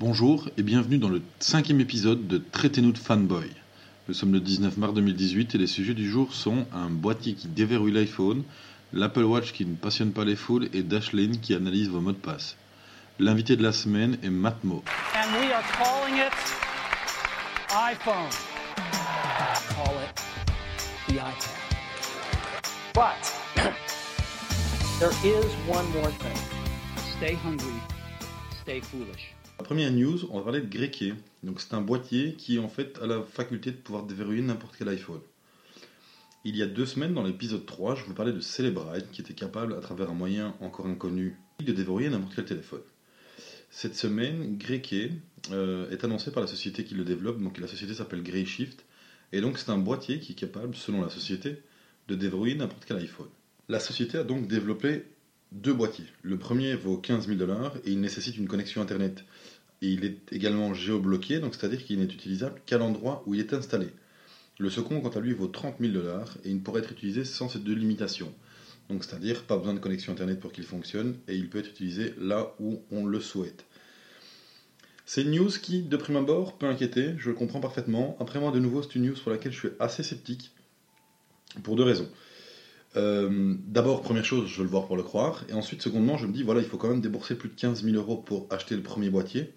Bonjour 0.00 0.48
et 0.56 0.62
bienvenue 0.62 0.98
dans 0.98 1.08
le 1.08 1.20
cinquième 1.40 1.80
épisode 1.80 2.28
de 2.28 2.38
Traitez-nous 2.38 2.92
de 2.92 2.98
fanboy. 2.98 3.50
Nous 4.06 4.14
sommes 4.14 4.32
le 4.32 4.38
19 4.38 4.76
mars 4.76 4.94
2018 4.94 5.56
et 5.56 5.58
les 5.58 5.66
sujets 5.66 5.92
du 5.92 6.08
jour 6.08 6.34
sont 6.34 6.66
un 6.72 6.88
boîtier 6.88 7.34
qui 7.34 7.48
déverrouille 7.48 7.90
l'iPhone, 7.90 8.44
l'Apple 8.92 9.24
Watch 9.24 9.52
qui 9.52 9.66
ne 9.66 9.74
passionne 9.74 10.12
pas 10.12 10.24
les 10.24 10.36
foules 10.36 10.68
et 10.72 10.84
Dashlane 10.84 11.40
qui 11.40 11.52
analyse 11.52 11.88
vos 11.88 12.00
mots 12.00 12.12
de 12.12 12.16
passe. 12.16 12.56
L'invité 13.18 13.56
de 13.56 13.64
la 13.64 13.72
semaine 13.72 14.18
est 14.22 14.30
Matmo. 14.30 14.84
and 15.16 15.32
we 15.40 15.52
are 15.52 15.64
calling 15.72 16.18
it 16.18 16.32
iPhone. 17.70 18.30
But 22.94 23.34
there 25.00 25.10
is 25.24 25.52
one 25.66 25.90
more 25.90 26.12
thing. 26.12 26.38
Stay 27.16 27.34
hungry, 27.34 27.74
stay 28.62 28.80
foolish. 28.80 29.34
La 29.58 29.64
première 29.64 29.90
news, 29.90 30.24
on 30.30 30.38
va 30.38 30.44
parler 30.44 30.60
de 30.60 30.68
Greeké. 30.68 31.14
Donc 31.42 31.60
c'est 31.60 31.74
un 31.74 31.80
boîtier 31.80 32.34
qui 32.34 32.60
en 32.60 32.68
fait 32.68 32.96
a 33.02 33.06
la 33.06 33.22
faculté 33.22 33.72
de 33.72 33.76
pouvoir 33.76 34.04
déverrouiller 34.04 34.40
n'importe 34.40 34.76
quel 34.78 34.88
iPhone. 34.88 35.20
Il 36.44 36.56
y 36.56 36.62
a 36.62 36.66
deux 36.66 36.86
semaines, 36.86 37.12
dans 37.12 37.24
l'épisode 37.24 37.66
3, 37.66 37.96
je 37.96 38.04
vous 38.04 38.14
parlais 38.14 38.32
de 38.32 38.38
Celebrite 38.38 39.10
qui 39.10 39.20
était 39.20 39.34
capable, 39.34 39.74
à 39.74 39.80
travers 39.80 40.10
un 40.10 40.14
moyen 40.14 40.54
encore 40.60 40.86
inconnu, 40.86 41.36
de 41.58 41.72
déverrouiller 41.72 42.08
n'importe 42.08 42.36
quel 42.36 42.44
téléphone. 42.44 42.82
Cette 43.70 43.96
semaine, 43.96 44.56
Greeké 44.56 45.10
euh, 45.50 45.90
est 45.90 46.04
annoncé 46.04 46.30
par 46.30 46.40
la 46.40 46.46
société 46.46 46.84
qui 46.84 46.94
le 46.94 47.04
développe, 47.04 47.42
donc 47.42 47.58
la 47.58 47.66
société 47.66 47.94
s'appelle 47.94 48.22
Greyshift, 48.22 48.84
et 49.32 49.40
donc 49.40 49.58
c'est 49.58 49.70
un 49.70 49.78
boîtier 49.78 50.20
qui 50.20 50.32
est 50.32 50.36
capable, 50.36 50.76
selon 50.76 51.02
la 51.02 51.10
société, 51.10 51.56
de 52.06 52.14
déverrouiller 52.14 52.54
n'importe 52.54 52.84
quel 52.86 52.98
iPhone. 52.98 53.28
La 53.68 53.80
société 53.80 54.18
a 54.18 54.24
donc 54.24 54.46
développé 54.46 55.04
deux 55.52 55.72
boîtiers. 55.72 56.06
Le 56.22 56.38
premier 56.38 56.74
vaut 56.74 56.96
15 56.96 57.26
000 57.26 57.38
dollars 57.38 57.76
et 57.84 57.92
il 57.92 58.00
nécessite 58.00 58.36
une 58.36 58.48
connexion 58.48 58.82
Internet. 58.82 59.24
Et 59.80 59.88
il 59.88 60.04
est 60.04 60.32
également 60.32 60.74
géobloqué, 60.74 61.38
donc 61.38 61.54
c'est-à-dire 61.54 61.84
qu'il 61.84 61.98
n'est 61.98 62.04
utilisable 62.04 62.60
qu'à 62.66 62.78
l'endroit 62.78 63.22
où 63.26 63.34
il 63.34 63.40
est 63.40 63.54
installé. 63.54 63.88
Le 64.58 64.70
second, 64.70 65.00
quant 65.00 65.10
à 65.10 65.20
lui, 65.20 65.32
vaut 65.32 65.46
30 65.46 65.76
000 65.80 65.92
dollars 65.92 66.36
et 66.44 66.50
il 66.50 66.56
ne 66.56 66.60
pourrait 66.60 66.80
être 66.80 66.92
utilisé 66.92 67.24
sans 67.24 67.48
ces 67.48 67.60
deux 67.60 67.74
limitations. 67.74 68.32
Donc 68.88 69.04
c'est-à-dire 69.04 69.44
pas 69.44 69.56
besoin 69.56 69.74
de 69.74 69.78
connexion 69.78 70.12
Internet 70.12 70.40
pour 70.40 70.52
qu'il 70.52 70.64
fonctionne 70.64 71.16
et 71.28 71.36
il 71.36 71.48
peut 71.48 71.58
être 71.58 71.70
utilisé 71.70 72.14
là 72.18 72.54
où 72.58 72.82
on 72.90 73.06
le 73.06 73.20
souhaite. 73.20 73.66
C'est 75.06 75.22
une 75.22 75.30
news 75.30 75.50
qui, 75.62 75.82
de 75.82 75.96
prime 75.96 76.16
abord, 76.16 76.58
peut 76.58 76.66
inquiéter, 76.66 77.14
je 77.16 77.30
le 77.30 77.34
comprends 77.34 77.60
parfaitement. 77.60 78.16
Après 78.20 78.40
moi, 78.40 78.50
de 78.50 78.58
nouveau, 78.58 78.82
c'est 78.82 78.94
une 78.94 79.06
news 79.06 79.16
pour 79.22 79.32
laquelle 79.32 79.52
je 79.52 79.58
suis 79.58 79.68
assez 79.80 80.02
sceptique, 80.02 80.52
pour 81.62 81.76
deux 81.76 81.82
raisons. 81.82 82.08
Euh, 82.96 83.54
D'abord, 83.66 84.02
première 84.02 84.24
chose, 84.24 84.48
je 84.48 84.56
veux 84.58 84.64
le 84.64 84.70
voir 84.70 84.86
pour 84.86 84.96
le 84.96 85.02
croire. 85.02 85.44
Et 85.48 85.52
ensuite, 85.52 85.82
secondement, 85.82 86.16
je 86.16 86.26
me 86.26 86.32
dis, 86.32 86.42
voilà, 86.42 86.60
il 86.60 86.66
faut 86.66 86.78
quand 86.78 86.88
même 86.88 87.00
débourser 87.00 87.34
plus 87.36 87.48
de 87.48 87.54
15 87.54 87.84
000 87.84 87.96
euros 87.96 88.16
pour 88.16 88.46
acheter 88.50 88.76
le 88.76 88.82
premier 88.82 89.10
boîtier. 89.10 89.52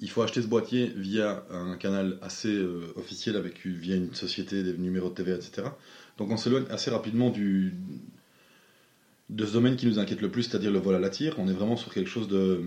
Il 0.00 0.10
faut 0.10 0.22
acheter 0.22 0.42
ce 0.42 0.46
boîtier 0.46 0.92
via 0.94 1.44
un 1.50 1.76
canal 1.76 2.18
assez 2.20 2.54
euh, 2.54 2.92
officiel, 2.96 3.36
avec, 3.36 3.64
via 3.64 3.96
une 3.96 4.14
société, 4.14 4.62
des 4.62 4.74
numéros 4.74 5.08
de 5.08 5.14
TVA, 5.14 5.36
etc. 5.36 5.68
Donc 6.18 6.30
on 6.30 6.36
s'éloigne 6.36 6.66
assez 6.70 6.90
rapidement 6.90 7.30
de 7.30 7.70
ce 9.46 9.52
domaine 9.52 9.76
qui 9.76 9.86
nous 9.86 9.98
inquiète 9.98 10.20
le 10.20 10.30
plus, 10.30 10.44
c'est-à-dire 10.44 10.70
le 10.70 10.78
vol 10.78 10.94
à 10.94 10.98
la 10.98 11.08
tire. 11.08 11.34
On 11.38 11.48
est 11.48 11.52
vraiment 11.52 11.76
sur 11.76 11.94
quelque 11.94 12.10
chose 12.10 12.28
de, 12.28 12.62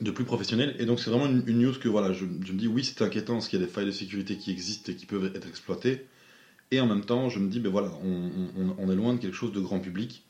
de 0.00 0.10
plus 0.10 0.24
professionnel. 0.24 0.74
Et 0.78 0.86
donc 0.86 1.00
c'est 1.00 1.10
vraiment 1.10 1.26
une, 1.26 1.44
news 1.58 1.72
que 1.78 1.88
voilà, 1.88 2.12
je 2.12 2.24
me 2.24 2.58
dis, 2.58 2.68
oui, 2.68 2.84
c'est 2.84 3.02
inquiétant 3.02 3.34
parce 3.34 3.48
qu'il 3.48 3.60
y 3.60 3.62
a 3.62 3.66
des 3.66 3.72
failles 3.72 3.86
de 3.86 3.92
sécurité 3.92 4.36
qui 4.36 4.50
existent 4.50 4.92
et 4.92 4.96
qui 4.96 5.06
peuvent 5.06 5.32
être 5.34 5.46
exploitées. 5.48 6.06
Et 6.70 6.80
en 6.80 6.86
même 6.86 7.04
temps, 7.04 7.28
je 7.28 7.38
me 7.38 7.48
dis, 7.48 7.60
ben 7.60 7.70
voilà, 7.70 7.92
on, 8.02 8.90
est 8.90 8.96
loin 8.96 9.14
de 9.14 9.20
quelque 9.20 9.34
chose 9.34 9.52
de 9.52 9.60
grand 9.60 9.78
public. 9.78 10.24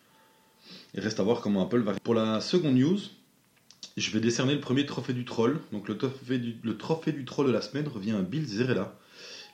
Il 0.95 1.01
reste 1.01 1.21
à 1.21 1.23
voir 1.23 1.41
comment 1.41 1.63
Apple 1.63 1.81
va. 1.81 1.95
Pour 1.95 2.15
la 2.15 2.41
seconde 2.41 2.77
news, 2.77 2.99
je 3.97 4.11
vais 4.11 4.21
décerner 4.21 4.55
le 4.55 4.61
premier 4.61 4.85
trophée 4.85 5.15
du 5.15 5.25
troll. 5.25 5.61
Donc 5.73 5.89
le 5.89 5.97
trophée 5.97 7.13
du, 7.13 7.25
troll 7.25 7.47
de 7.47 7.53
la 7.53 7.63
semaine 7.63 7.89
revient 7.89 8.13
à 8.13 8.23
Bill 8.23 8.45
Zerella, 8.45 8.99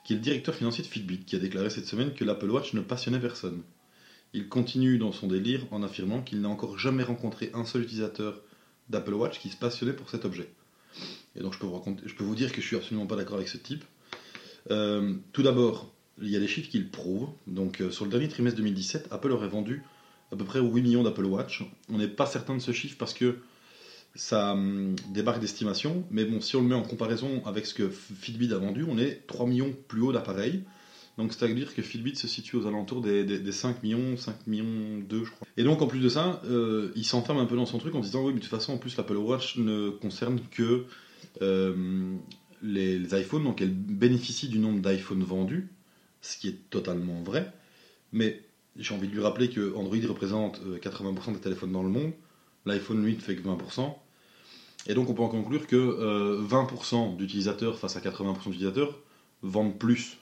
qui 0.05 0.15
est 0.15 0.17
le 0.17 0.23
directeur 0.23 0.55
financier 0.55 0.83
de 0.83 0.89
Fitbit, 0.89 1.21
qui 1.21 1.37
a 1.37 1.39
déclaré 1.39 1.71
cette 1.71 1.87
semaine 1.87 2.15
que 2.15 2.25
l'Apple 2.25 2.51
Watch 2.51 2.75
ne 2.75 2.81
passionnait 2.81 3.21
personne. 3.21 3.63
Il 4.35 4.49
continue 4.49 4.99
dans 4.99 5.13
son 5.13 5.29
délire 5.29 5.61
en 5.71 5.83
affirmant 5.83 6.23
qu'il 6.23 6.41
n'a 6.41 6.49
encore 6.49 6.79
jamais 6.79 7.03
rencontré 7.03 7.51
un 7.55 7.65
seul 7.65 7.83
utilisateur 7.83 8.41
d'Apple 8.89 9.15
Watch 9.15 9.39
qui 9.39 9.51
se 9.51 9.57
passionnait 9.57 9.93
pour 9.93 10.11
cet 10.11 10.25
objet. 10.25 10.49
Et 11.37 11.41
donc 11.41 11.55
je 11.55 11.59
peux 11.59 11.67
vous, 11.67 11.75
raconter- 11.75 12.03
je 12.07 12.15
peux 12.15 12.25
vous 12.25 12.35
dire 12.35 12.51
que 12.53 12.61
je 12.61 12.67
suis 12.67 12.77
absolument 12.77 13.07
pas 13.07 13.17
d'accord 13.17 13.37
avec 13.37 13.49
ce 13.49 13.59
type. 13.59 13.85
Euh, 14.71 15.15
tout 15.33 15.43
d'abord, 15.43 15.93
il 16.21 16.29
y 16.31 16.37
a 16.37 16.41
des 16.41 16.49
chiffres 16.49 16.69
qui 16.71 16.79
le 16.79 16.89
prouvent. 16.89 17.29
Donc, 17.47 17.81
euh, 17.81 17.91
sur 17.91 18.05
le 18.05 18.11
dernier 18.11 18.29
trimestre 18.29 18.59
2017, 18.59 19.09
Apple 19.11 19.31
aurait 19.33 19.49
vendu 19.49 19.83
à 20.33 20.37
peu 20.37 20.45
près 20.45 20.61
8 20.61 20.83
millions 20.83 21.03
d'Apple 21.03 21.25
Watch. 21.27 21.63
On 21.89 21.99
n'est 21.99 22.09
pas 22.09 22.27
certain 22.27 22.55
de 22.55 22.61
ce 22.61 22.73
chiffre 22.73 22.97
parce 22.99 23.15
que 23.15 23.39
ça 24.15 24.53
hum, 24.53 24.95
débarque 25.13 25.41
d'estimation. 25.41 26.05
Mais 26.11 26.25
bon, 26.25 26.41
si 26.41 26.57
on 26.57 26.63
le 26.63 26.69
met 26.69 26.75
en 26.75 26.83
comparaison 26.83 27.43
avec 27.47 27.67
ce 27.67 27.75
que 27.75 27.89
Fitbit 27.91 28.53
a 28.53 28.59
vendu, 28.59 28.85
on 28.89 28.99
est 28.99 29.27
3 29.27 29.47
millions 29.47 29.75
plus 29.89 30.01
haut 30.03 30.13
d'appareils. 30.13 30.63
Donc, 31.19 31.33
c'est-à-dire 31.35 31.75
que 31.75 31.83
Fitbit 31.83 32.17
se 32.17 32.27
situe 32.27 32.57
aux 32.57 32.67
alentours 32.67 33.03
des, 33.03 33.25
des- 33.25 33.39
des 33.39 33.53
5 33.53 33.83
millions, 33.83 34.17
5 34.17 34.47
millions 34.47 34.99
2, 35.09 35.25
je 35.25 35.31
crois. 35.31 35.47
Et 35.59 35.65
donc, 35.65 35.83
en 35.83 35.87
plus 35.87 36.01
de 36.01 36.09
ça, 36.09 36.41
euh, 36.47 36.91
il 36.97 37.05
s'enferme 37.05 37.39
un 37.39 37.45
peu 37.47 37.57
dans 37.57 37.67
son 37.67 37.79
truc 37.79 37.95
en 37.95 38.01
disant 38.01 38.23
Oui, 38.25 38.33
mais 38.33 38.39
de 38.39 38.45
toute 38.45 38.51
façon, 38.51 38.73
en 38.75 38.79
plus, 38.79 38.97
l'Apple 38.97 39.17
Watch 39.17 39.57
ne 39.59 39.91
concerne 39.91 40.41
que 40.51 40.85
euh, 41.43 42.15
les, 42.63 42.99
les 42.99 43.21
iPhones, 43.21 43.45
donc 43.45 43.61
elle 43.61 43.73
bénéficie 43.75 44.49
du 44.49 44.59
nombre 44.59 44.81
d'iPhones 44.81 45.23
vendus, 45.23 45.69
ce 46.23 46.39
qui 46.39 46.49
est 46.49 46.71
totalement 46.71 47.23
vrai. 47.23 47.53
Mais 48.13 48.43
j'ai 48.77 48.95
envie 48.95 49.09
de 49.09 49.13
lui 49.13 49.23
rappeler 49.23 49.51
que 49.51 49.75
Android 49.75 49.99
représente 50.09 50.61
euh, 50.65 50.79
80% 50.79 51.35
des 51.35 51.41
téléphones 51.41 51.73
dans 51.73 51.83
le 51.83 51.91
monde, 51.91 52.13
l'iPhone 52.65 53.05
lui 53.05 53.15
ne 53.15 53.21
fait 53.21 53.37
que 53.37 53.43
20%. 53.43 53.95
Et 54.87 54.95
donc 54.95 55.09
on 55.11 55.15
peut 55.15 55.23
en 55.23 55.29
conclure 55.29 55.67
que 55.67 55.77
euh, 55.77 56.43
20% 56.43 57.17
d'utilisateurs 57.17 57.79
face 57.79 57.97
à 57.97 58.01
80% 58.01 58.47
d'utilisateurs 58.47 58.99
vendent 59.43 59.79
plus, 59.79 60.19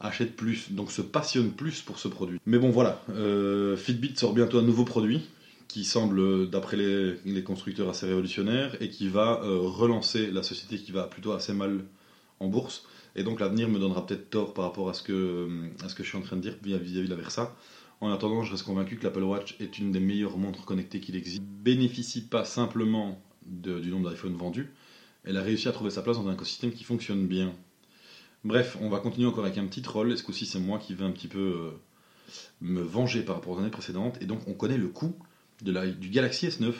achètent 0.00 0.36
plus, 0.36 0.72
donc 0.72 0.92
se 0.92 1.02
passionnent 1.02 1.52
plus 1.52 1.82
pour 1.82 1.98
ce 1.98 2.08
produit. 2.08 2.38
Mais 2.46 2.58
bon 2.58 2.70
voilà, 2.70 3.02
euh, 3.10 3.76
Fitbit 3.76 4.16
sort 4.16 4.32
bientôt 4.32 4.58
un 4.58 4.62
nouveau 4.62 4.84
produit 4.84 5.22
qui 5.68 5.84
semble, 5.84 6.48
d'après 6.48 6.76
les, 6.76 7.42
constructeurs, 7.42 7.88
assez 7.88 8.06
révolutionnaire 8.06 8.76
et 8.80 8.88
qui 8.88 9.08
va 9.08 9.42
euh, 9.42 9.58
relancer 9.58 10.30
la 10.30 10.42
société 10.42 10.78
qui 10.78 10.92
va 10.92 11.04
plutôt 11.04 11.32
assez 11.32 11.52
mal 11.52 11.84
en 12.40 12.46
bourse. 12.46 12.86
Et 13.16 13.22
donc 13.22 13.40
l'avenir 13.40 13.68
me 13.68 13.78
donnera 13.78 14.06
peut-être 14.06 14.30
tort 14.30 14.54
par 14.54 14.66
rapport 14.66 14.88
à 14.88 14.94
ce, 14.94 15.02
que, 15.02 15.48
je 15.98 16.02
suis 16.02 16.18
en 16.18 16.20
train 16.20 16.36
de 16.36 16.42
dire 16.42 16.54
vis- 16.62 16.78
vis-à-vis 16.78 17.08
de 17.08 17.14
la 17.14 17.20
Versa. 17.20 17.56
En 18.02 18.12
attendant, 18.12 18.42
je 18.42 18.52
reste 18.52 18.64
convaincu 18.64 18.96
que 18.96 19.04
l'Apple 19.04 19.22
Watch 19.22 19.56
est 19.58 19.78
une 19.78 19.90
des 19.90 20.00
meilleures 20.00 20.36
montres 20.36 20.66
connectées 20.66 21.00
qu'il 21.00 21.16
existe. 21.16 21.42
Bénéficie 21.42 22.20
pas 22.20 22.44
simplement 22.44 23.18
du 23.46 23.90
nombre 23.90 24.10
d'iPhone 24.10 24.34
vendus, 24.34 24.68
elle 25.24 25.36
a 25.36 25.42
réussi 25.42 25.66
à 25.68 25.72
trouver 25.72 25.90
sa 25.90 26.02
place 26.02 26.18
dans 26.18 26.28
un 26.28 26.34
écosystème 26.34 26.72
qui 26.72 26.84
fonctionne 26.84 27.26
bien. 27.26 27.52
Bref, 28.44 28.76
on 28.80 28.88
va 28.88 28.98
continuer 28.98 29.26
encore 29.26 29.44
avec 29.44 29.58
un 29.58 29.66
petit 29.66 29.82
troll. 29.82 30.12
Est-ce 30.12 30.22
qu'aussi 30.22 30.46
c'est 30.46 30.60
moi 30.60 30.78
qui 30.78 30.94
vais 30.94 31.04
un 31.04 31.10
petit 31.10 31.26
peu 31.26 31.38
euh, 31.38 31.70
me 32.60 32.80
venger 32.80 33.22
par 33.22 33.36
rapport 33.36 33.54
aux 33.56 33.58
années 33.58 33.70
précédentes? 33.70 34.18
Et 34.20 34.26
donc 34.26 34.46
on 34.46 34.52
connaît 34.52 34.78
le 34.78 34.88
coût 34.88 35.16
du 35.62 36.10
Galaxy 36.10 36.48
S9. 36.48 36.72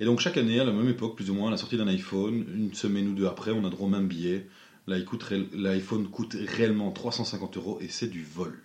Et 0.00 0.04
donc 0.04 0.20
chaque 0.20 0.36
année, 0.36 0.58
à 0.58 0.64
la 0.64 0.72
même 0.72 0.88
époque, 0.88 1.14
plus 1.14 1.30
ou 1.30 1.34
moins, 1.34 1.48
à 1.48 1.50
la 1.52 1.56
sortie 1.56 1.76
d'un 1.76 1.86
iPhone, 1.86 2.44
une 2.52 2.74
semaine 2.74 3.08
ou 3.08 3.14
deux 3.14 3.26
après, 3.26 3.52
on 3.52 3.64
a 3.64 3.70
droit 3.70 3.86
au 3.86 3.90
même 3.90 4.08
billet. 4.08 4.48
L'iPhone 4.86 6.08
coûte 6.08 6.36
réellement 6.56 6.90
350 6.90 7.56
euros 7.56 7.78
et 7.80 7.88
c'est 7.88 8.08
du 8.08 8.24
vol. 8.24 8.58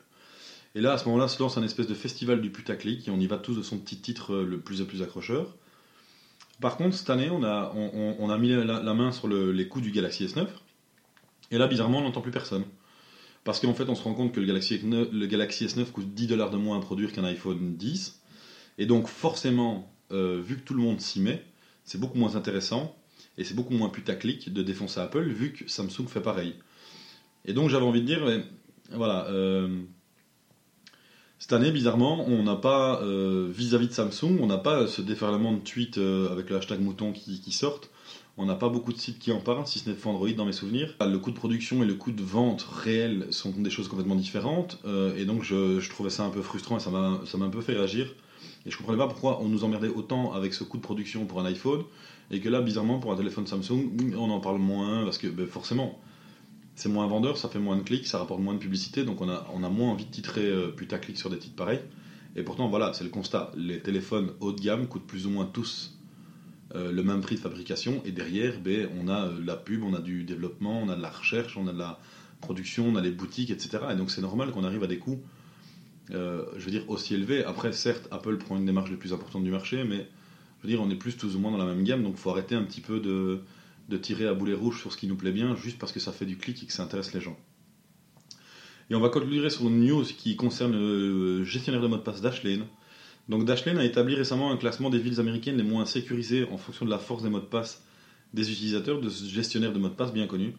Et 0.75 0.81
là, 0.81 0.93
à 0.93 0.97
ce 0.97 1.05
moment-là, 1.05 1.27
se 1.27 1.41
lance 1.41 1.57
un 1.57 1.63
espèce 1.63 1.87
de 1.87 1.95
festival 1.95 2.41
du 2.41 2.51
putaclic 2.51 3.07
et 3.07 3.11
on 3.11 3.19
y 3.19 3.27
va 3.27 3.37
tous 3.37 3.55
de 3.55 3.63
son 3.63 3.77
petit 3.79 3.97
titre 3.97 4.33
euh, 4.33 4.45
le 4.45 4.59
plus 4.59 4.81
et 4.81 4.85
plus 4.85 5.01
accrocheur. 5.01 5.55
Par 6.61 6.77
contre, 6.77 6.95
cette 6.95 7.09
année, 7.09 7.29
on 7.29 7.43
a, 7.43 8.37
mis 8.37 8.49
la, 8.49 8.93
main 8.93 9.11
sur 9.11 9.27
le- 9.27 9.51
les 9.51 9.67
coûts 9.67 9.79
du 9.81 9.91
Galaxy 9.91 10.25
S9. 10.25 10.45
Et 11.51 11.57
là, 11.57 11.67
bizarrement, 11.67 11.99
on 11.99 12.01
n'entend 12.03 12.21
plus 12.21 12.31
personne. 12.31 12.65
Parce 13.45 13.61
qu'en 13.61 13.73
fait, 13.73 13.87
on 13.87 13.95
se 13.95 14.03
rend 14.03 14.13
compte 14.13 14.33
que 14.33 14.41
le 14.41 14.45
Galaxy, 14.45 14.75
S9 14.75 15.09
le 15.11 15.25
Galaxy 15.25 15.65
S9 15.65 15.85
coûte 15.85 16.13
10 16.13 16.27
dollars 16.27 16.49
de 16.51 16.57
moins 16.57 16.77
à 16.77 16.81
produire 16.81 17.13
qu'un 17.13 17.23
iPhone 17.23 17.75
10. 17.77 18.19
Et 18.77 18.85
donc, 18.85 19.07
forcément, 19.07 19.91
euh, 20.11 20.41
vu 20.45 20.57
que 20.57 20.61
tout 20.61 20.73
le 20.73 20.81
monde 20.83 20.99
s'y 20.99 21.21
met, 21.21 21.43
c'est 21.85 21.97
beaucoup 21.97 22.17
moins 22.17 22.35
intéressant 22.35 22.95
et 23.39 23.45
c'est 23.45 23.55
beaucoup 23.55 23.73
moins 23.73 23.89
putaclic 23.89 24.53
de 24.53 24.61
défoncer 24.61 24.99
Apple, 24.99 25.23
vu 25.23 25.53
que 25.53 25.69
Samsung 25.69 26.07
fait 26.07 26.19
pareil. 26.19 26.55
Et 27.45 27.53
donc, 27.53 27.69
j'avais 27.69 27.85
envie 27.85 28.01
de 28.01 28.05
dire, 28.05 28.23
mais, 28.25 28.43
voilà, 28.91 29.27
euh, 29.27 29.79
cette 31.39 31.53
année, 31.53 31.71
bizarrement, 31.71 32.27
on 32.27 32.43
n'a 32.43 32.57
pas, 32.57 33.01
euh, 33.01 33.47
vis-à-vis 33.49 33.87
de 33.87 33.93
Samsung, 33.93 34.39
on 34.41 34.47
n'a 34.47 34.57
pas 34.57 34.87
ce 34.87 35.01
déferlement 35.01 35.53
de 35.53 35.59
tweets 35.59 35.97
euh, 35.97 36.29
avec 36.29 36.49
le 36.49 36.57
hashtag 36.57 36.81
mouton 36.81 37.13
qui, 37.13 37.39
qui 37.39 37.53
sortent. 37.53 37.89
On 38.35 38.45
n'a 38.45 38.55
pas 38.55 38.67
beaucoup 38.67 38.91
de 38.91 38.97
sites 38.97 39.19
qui 39.19 39.31
en 39.31 39.39
parlent, 39.39 39.65
si 39.65 39.79
ce 39.79 39.89
n'est 39.89 39.95
Android 40.05 40.31
dans 40.31 40.45
mes 40.45 40.53
souvenirs. 40.53 40.93
Le 40.99 41.17
coût 41.17 41.31
de 41.31 41.35
production 41.35 41.81
et 41.81 41.85
le 41.85 41.95
coût 41.95 42.11
de 42.11 42.23
vente 42.23 42.61
réel 42.63 43.27
sont 43.31 43.51
des 43.51 43.69
choses 43.69 43.87
complètement 43.87 44.15
différentes. 44.15 44.79
et 45.17 45.25
donc, 45.25 45.43
je, 45.43 45.81
je 45.81 45.89
trouvais 45.89 46.09
ça 46.09 46.23
un 46.23 46.29
peu 46.29 46.41
frustrant 46.41 46.77
et 46.77 46.79
ça 46.79 46.89
m'a 46.89 47.45
un 47.45 47.49
peu 47.49 47.59
fait 47.59 47.73
réagir. 47.73 48.13
Et 48.69 48.71
je 48.71 48.77
comprenais 48.77 48.99
pas 48.99 49.07
pourquoi 49.07 49.41
on 49.41 49.49
nous 49.49 49.63
emmerdait 49.63 49.87
autant 49.87 50.31
avec 50.31 50.53
ce 50.53 50.63
coût 50.63 50.77
de 50.77 50.83
production 50.83 51.25
pour 51.25 51.39
un 51.39 51.45
iPhone 51.45 51.85
et 52.29 52.39
que 52.39 52.49
là, 52.49 52.61
bizarrement, 52.61 52.99
pour 52.99 53.11
un 53.11 53.15
téléphone 53.15 53.47
Samsung, 53.47 53.89
on 54.15 54.29
en 54.29 54.39
parle 54.39 54.59
moins 54.59 55.03
parce 55.05 55.17
que 55.17 55.25
ben, 55.25 55.47
forcément, 55.47 55.99
c'est 56.75 56.87
moins 56.87 57.07
vendeur, 57.07 57.39
ça 57.39 57.49
fait 57.49 57.57
moins 57.57 57.77
de 57.77 57.81
clics, 57.81 58.05
ça 58.05 58.19
rapporte 58.19 58.41
moins 58.41 58.53
de 58.53 58.59
publicité, 58.59 59.03
donc 59.05 59.21
on 59.21 59.29
a, 59.29 59.47
on 59.55 59.63
a 59.63 59.69
moins 59.69 59.89
envie 59.89 60.05
de 60.05 60.11
titrer 60.11 60.45
euh, 60.45 60.67
putaclic 60.67 61.17
sur 61.17 61.31
des 61.31 61.39
titres 61.39 61.55
pareils. 61.55 61.79
Et 62.35 62.43
pourtant, 62.43 62.67
voilà, 62.67 62.93
c'est 62.93 63.03
le 63.03 63.09
constat. 63.09 63.51
Les 63.57 63.79
téléphones 63.79 64.33
haut 64.39 64.51
de 64.51 64.61
gamme 64.61 64.85
coûtent 64.85 65.07
plus 65.07 65.25
ou 65.25 65.31
moins 65.31 65.45
tous 65.45 65.97
euh, 66.75 66.91
le 66.91 67.01
même 67.01 67.21
prix 67.21 67.37
de 67.37 67.39
fabrication, 67.39 68.03
et 68.05 68.11
derrière, 68.11 68.59
ben, 68.59 68.87
on 69.01 69.07
a 69.07 69.29
euh, 69.29 69.39
la 69.43 69.55
pub, 69.55 69.83
on 69.83 69.95
a 69.95 69.99
du 69.99 70.25
développement, 70.25 70.79
on 70.79 70.89
a 70.89 70.95
de 70.95 71.01
la 71.01 71.09
recherche, 71.09 71.57
on 71.57 71.67
a 71.67 71.73
de 71.73 71.79
la 71.79 71.99
production, 72.39 72.85
on 72.87 72.95
a 72.97 73.01
les 73.01 73.09
boutiques, 73.09 73.49
etc. 73.49 73.79
Et 73.91 73.95
donc 73.95 74.11
c'est 74.11 74.21
normal 74.21 74.51
qu'on 74.51 74.63
arrive 74.63 74.83
à 74.83 74.87
des 74.87 74.99
coûts, 74.99 75.19
euh, 76.11 76.43
je 76.57 76.65
veux 76.65 76.71
dire, 76.71 76.89
aussi 76.89 77.13
élevés. 77.13 77.43
Après, 77.43 77.71
certes, 77.71 78.07
Apple 78.11 78.37
prend 78.37 78.57
une 78.57 78.71
marges 78.71 78.89
les 78.89 78.97
plus 78.97 79.13
importantes 79.13 79.43
du 79.43 79.51
marché, 79.51 79.83
mais 79.83 80.07
je 80.61 80.67
veux 80.67 80.69
dire, 80.69 80.81
on 80.81 80.89
est 80.89 80.95
plus 80.95 81.17
tous 81.17 81.35
ou 81.35 81.39
moins 81.39 81.51
dans 81.51 81.57
la 81.57 81.65
même 81.65 81.83
gamme, 81.83 82.03
donc 82.03 82.15
il 82.17 82.19
faut 82.19 82.29
arrêter 82.29 82.55
un 82.55 82.63
petit 82.63 82.81
peu 82.81 82.99
de, 82.99 83.41
tirer 83.97 84.27
à 84.27 84.33
boulet 84.33 84.53
rouge 84.53 84.79
sur 84.79 84.91
ce 84.91 84.97
qui 84.97 85.07
nous 85.07 85.15
plaît 85.15 85.31
bien, 85.31 85.55
juste 85.55 85.77
parce 85.79 85.91
que 85.91 85.99
ça 85.99 86.11
fait 86.11 86.25
du 86.25 86.37
clic 86.37 86.61
et 86.63 86.65
que 86.65 86.73
ça 86.73 86.83
intéresse 86.83 87.13
les 87.13 87.21
gens. 87.21 87.37
Et 88.89 88.95
on 88.95 88.99
va 88.99 89.09
conclure 89.09 89.51
sur 89.51 89.67
une 89.67 89.85
news 89.85 90.03
qui 90.03 90.35
concerne 90.35 90.73
le 90.73 91.43
gestionnaire 91.43 91.81
de 91.81 91.87
mot 91.87 91.97
de 91.97 92.01
passe 92.01 92.21
Dashlane. 92.21 92.65
Donc 93.27 93.45
Dashlane 93.45 93.77
a 93.77 93.85
établi 93.85 94.15
récemment 94.15 94.51
un 94.51 94.57
classement 94.57 94.89
des 94.89 94.97
villes 94.97 95.19
américaines 95.19 95.57
les 95.57 95.63
moins 95.63 95.85
sécurisées 95.85 96.47
en 96.51 96.57
fonction 96.57 96.85
de 96.85 96.89
la 96.89 96.97
force 96.97 97.21
des 97.21 97.29
mots 97.29 97.39
de 97.39 97.45
passe 97.45 97.83
des 98.33 98.51
utilisateurs 98.51 98.99
de 98.99 99.09
ce 99.09 99.25
gestionnaire 99.25 99.73
de 99.73 99.79
mot 99.79 99.89
de 99.89 99.93
passe 99.93 100.11
bien 100.11 100.25
connu. 100.25 100.53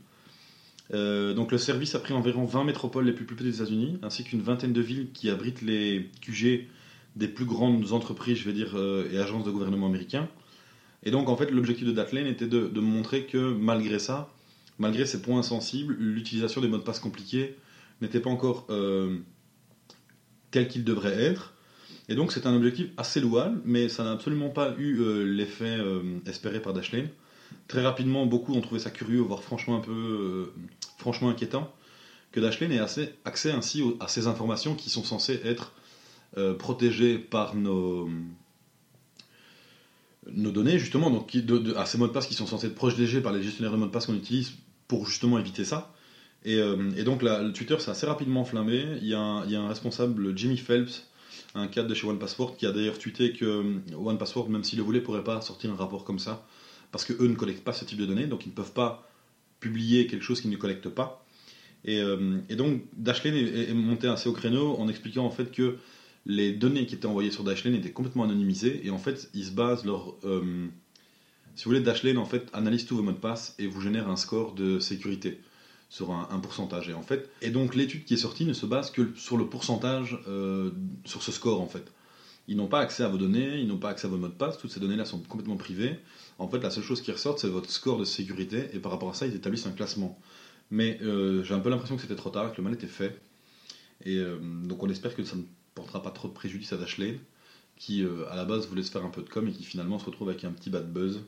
Euh, 0.93 1.35
donc 1.35 1.53
le 1.53 1.59
service 1.59 1.95
a 1.95 2.01
pris 2.01 2.13
environ 2.13 2.45
20 2.45 2.65
métropoles 2.65 3.07
les 3.07 3.13
plus 3.13 3.25
peuplées 3.25 3.51
des 3.51 3.57
États-Unis, 3.57 3.99
ainsi 4.03 4.25
qu'une 4.25 4.43
vingtaine 4.43 4.73
de 4.73 4.81
villes 4.81 5.09
qui 5.13 5.31
abritent 5.31 5.63
les 5.63 6.11
QG 6.21 6.67
des 7.17 7.29
plus 7.29 7.45
grandes 7.45 7.93
entreprises, 7.93 8.39
je 8.39 8.51
dire, 8.51 8.73
euh, 8.75 9.09
et 9.13 9.19
agences 9.19 9.45
de 9.45 9.51
gouvernement 9.51 9.87
américains. 9.87 10.29
Et 11.03 11.11
donc 11.11 11.29
en 11.29 11.37
fait 11.37 11.51
l'objectif 11.51 11.87
de 11.87 11.93
Dashlane 11.93 12.27
était 12.27 12.47
de, 12.47 12.81
montrer 12.81 13.25
que 13.25 13.55
malgré 13.55 13.99
ça, 13.99 14.33
malgré 14.79 15.07
ces 15.07 15.23
points 15.23 15.43
sensibles, 15.43 15.95
l'utilisation 15.95 16.61
des 16.61 16.69
mots 16.69 16.79
de 16.79 16.83
passe 16.83 17.01
compliqués 17.01 17.57
n'était 18.03 18.21
pas 18.21 18.31
encore 18.31 18.67
euh, 18.71 19.19
tel 20.51 20.69
qu'il 20.69 20.85
devrait 20.85 21.19
être. 21.23 21.55
Et 22.09 22.15
donc 22.15 22.33
c'est 22.33 22.47
un 22.47 22.55
objectif 22.55 22.89
assez 22.97 23.21
louable, 23.21 23.61
mais 23.65 23.89
ça 23.89 24.03
n'a 24.05 24.11
absolument 24.11 24.51
pas 24.51 24.75
eu 24.79 25.25
l'effet 25.25 25.79
espéré 26.27 26.61
par 26.61 26.73
Dashlane. 26.73 27.09
Très 27.69 27.83
rapidement, 27.83 28.27
beaucoup 28.27 28.53
ont 28.55 28.61
trouvé 28.61 28.81
ça 28.81 28.91
curieux, 28.91 29.21
voire 29.21 29.45
franchement 29.45 29.77
un 29.77 29.81
peu 29.81 30.51
franchement 31.01 31.31
inquiétant, 31.31 31.73
que 32.33 32.41
Dashlane 32.41 32.73
ait 32.73 32.79
assez, 32.79 33.15
accès 33.25 33.51
ainsi 33.51 33.83
à 33.99 34.09
ces 34.09 34.27
informations 34.29 34.75
qui 34.75 34.91
sont 34.91 35.03
censées 35.03 35.41
être 35.45 35.73
euh, 36.39 36.55
protégées 36.55 37.19
par 37.19 37.57
nos, 37.57 38.09
nos 40.33 40.51
données, 40.51 40.79
justement, 40.79 41.11
donc 41.11 41.37
à 41.77 41.87
ces 41.87 41.99
mots 41.99 42.07
de 42.07 42.13
passe 42.13 42.27
qui 42.27 42.35
sont 42.35 42.47
censés 42.47 42.69
être 42.69 42.75
protégés 42.75 43.21
par 43.21 43.33
les 43.33 43.43
gestionnaires 43.43 43.73
de 43.73 43.79
mots 43.79 43.87
de 43.87 43.91
passe 43.91 44.07
qu'on 44.07 44.15
utilise 44.15 44.53
pour 44.87 45.07
justement 45.07 45.39
éviter 45.39 45.65
ça. 45.65 45.93
Et, 46.45 46.57
euh, 46.57 46.77
donc 47.05 47.23
le 47.23 47.53
Twitter 47.53 47.79
s'est 47.81 47.91
assez 47.91 48.07
rapidement 48.07 48.43
enflammé. 48.43 48.85
Il 49.03 49.09
y, 49.09 49.15
a 49.15 49.21
un, 49.21 49.45
il 49.45 49.51
y 49.51 49.57
a 49.57 49.61
un 49.61 49.69
responsable, 49.69 50.37
Jimmy 50.37 50.57
Phelps, 50.57 51.09
un 51.55 51.67
cadre 51.67 51.89
de 51.89 51.95
chez 51.95 52.07
OnePassword, 52.07 52.57
qui 52.57 52.67
a 52.67 52.73
d'ailleurs 52.73 52.99
tweeté 52.99 53.33
que 53.33 53.45
euh, 53.45 53.97
OnePassword, 53.97 54.49
même 54.49 54.65
s'il 54.65 54.79
le 54.79 54.85
voulait, 54.85 55.01
pourrait 55.01 55.25
pas 55.25 55.41
sortir 55.41 55.71
un 55.73 55.77
rapport 55.77 56.05
comme 56.05 56.19
ça, 56.19 56.47
parce 56.93 57.05
que 57.05 57.13
eux 57.13 57.27
ne 57.27 57.35
collectent 57.35 57.65
pas 57.65 57.73
ce 57.73 57.85
type 57.85 57.99
de 57.99 58.07
données, 58.07 58.27
donc 58.27 58.47
ils 58.47 58.51
ne 58.51 58.55
peuvent 58.55 58.73
pas 58.73 59.10
publier 59.61 60.07
quelque 60.07 60.23
chose 60.23 60.41
qu'ils 60.41 60.51
ne 60.51 60.57
collectent 60.57 60.89
pas. 60.89 61.25
Et, 61.85 62.01
euh, 62.01 62.39
donc 62.57 62.83
Dashlane 62.97 63.37
est, 63.37 63.73
monté 63.73 64.09
assez 64.09 64.29
au 64.29 64.33
créneau 64.33 64.77
en 64.79 64.89
expliquant 64.89 65.25
en 65.25 65.31
fait 65.31 65.51
que 65.51 65.77
les 66.27 66.53
données 66.53 66.87
qui 66.87 66.95
étaient 66.95 67.07
envoyées 67.07 67.31
sur 67.31 67.45
Dashlane 67.45 67.75
étaient 67.75 67.93
complètement 67.93 68.25
anonymisées, 68.25 68.81
et 68.85 68.91
en 68.91 68.99
fait 68.99 69.31
ils 69.35 69.45
se 69.45 69.53
basent 69.53 69.85
leur... 69.85 70.15
euh, 70.25 70.67
si 71.55 71.65
vous 71.65 71.71
voulez, 71.71 71.81
Dashlane 71.81 72.19
en 72.19 72.27
fait 72.27 72.49
analyse 72.53 72.87
tous 72.87 72.97
vos 72.97 73.03
mots 73.03 73.13
de 73.13 73.17
passe 73.17 73.55
et 73.59 73.67
vous 73.67 73.81
génère 73.81 74.09
un 74.09 74.17
score 74.17 74.55
de 74.55 74.79
sécurité 74.79 75.41
sur 75.91 76.13
un, 76.13 76.39
pourcentage. 76.39 76.89
Et 76.89 76.95
en 76.95 77.03
fait, 77.03 77.29
et 77.43 77.51
donc 77.51 77.75
l'étude 77.75 78.05
qui 78.05 78.15
est 78.15 78.19
sortie 78.19 78.45
ne 78.45 78.53
se 78.53 78.65
base 78.65 78.93
que 78.93 79.11
sur 79.17 79.37
le 79.37 79.47
pourcentage, 79.47 80.19
euh, 80.29 80.71
sur 81.05 81.23
ce 81.23 81.33
score 81.33 81.61
en 81.61 81.67
fait. 81.67 81.93
Ils 82.47 82.57
n'ont 82.57 82.69
pas 82.69 82.81
accès 82.81 83.03
à 83.03 83.09
vos 83.09 83.19
données, 83.19 83.59
ils 83.59 83.67
n'ont 83.67 83.77
pas 83.77 83.91
accès 83.91 84.07
à 84.07 84.11
vos 84.11 84.17
mots 84.17 84.29
de 84.29 84.33
passe, 84.33 84.57
toutes 84.59 84.71
ces 84.71 84.81
données-là 84.81 85.05
sont 85.05 85.19
complètement 85.19 85.57
privées. 85.57 85.99
En 86.41 86.49
fait, 86.49 86.59
la 86.61 86.71
seule 86.71 86.83
chose 86.83 87.03
qui 87.03 87.13
ressort, 87.13 87.39
c'est 87.39 87.49
votre 87.49 87.71
score 87.71 87.99
de 87.99 88.05
sécurité, 88.05 88.71
et 88.73 88.79
par 88.79 88.91
rapport 88.91 89.11
à 89.11 89.15
ça, 89.15 89.27
ils 89.27 89.37
établissent 89.37 89.67
un 89.67 89.73
classement. 89.73 90.19
Mais 90.71 90.99
euh, 91.03 91.45
j'ai 91.45 91.53
un 91.53 91.61
peu 91.61 91.69
l'impression 91.69 91.97
que 91.97 92.03
c'était 92.03 92.17
trop 92.17 92.31
tard, 92.31 92.53
que 92.53 92.57
le 92.57 92.63
mal 92.63 92.73
était 92.73 92.87
fait. 92.87 93.21
Et 94.07 94.17
euh, 94.17 94.39
donc 94.41 94.83
on 94.83 94.89
espère 94.89 95.15
que 95.15 95.23
ça 95.23 95.37
ne 95.37 95.43
portera 95.75 96.03
pas 96.03 96.11
trop 96.11 96.29
de 96.29 96.33
préjudice 96.33 96.73
à 96.73 96.79
Dashlane, 96.79 97.19
qui 97.77 98.03
euh, 98.03 98.25
à 98.31 98.37
la 98.37 98.47
base 98.47 98.67
voulait 98.69 98.83
se 98.83 98.91
faire 98.91 99.05
un 99.05 99.11
peu 99.11 99.21
de 99.21 99.29
com 99.29 99.47
et 99.49 99.53
qui 99.53 99.65
finalement 99.65 99.99
se 99.99 100.07
retrouve 100.07 100.31
avec 100.31 100.43
un 100.45 100.53
petit 100.53 100.71
bad 100.71 100.91
buzz 100.91 101.21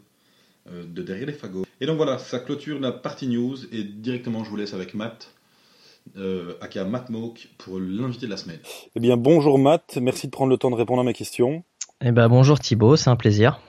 euh, 0.70 0.84
de 0.86 1.02
derrière 1.02 1.26
les 1.26 1.34
fagots. 1.34 1.66
Et 1.82 1.86
donc 1.86 1.98
voilà, 1.98 2.16
ça 2.16 2.38
clôture 2.38 2.80
la 2.80 2.92
partie 2.92 3.28
news 3.28 3.56
et 3.70 3.84
directement 3.84 4.44
je 4.44 4.48
vous 4.48 4.56
laisse 4.56 4.72
avec 4.72 4.94
Matt, 4.94 5.34
euh, 6.16 6.54
aka 6.62 6.86
Matt 6.86 7.10
Moke, 7.10 7.48
pour 7.58 7.78
l'invité 7.78 8.24
de 8.24 8.30
la 8.30 8.38
semaine. 8.38 8.60
Eh 8.96 9.00
bien, 9.00 9.18
bonjour 9.18 9.58
Matt, 9.58 9.98
merci 10.00 10.26
de 10.28 10.32
prendre 10.32 10.50
le 10.50 10.56
temps 10.56 10.70
de 10.70 10.76
répondre 10.76 11.02
à 11.02 11.04
ma 11.04 11.12
question. 11.12 11.64
Eh 12.00 12.12
ben 12.12 12.30
bonjour 12.30 12.58
Thibaut, 12.58 12.96
c'est 12.96 13.10
un 13.10 13.16
plaisir. 13.16 13.60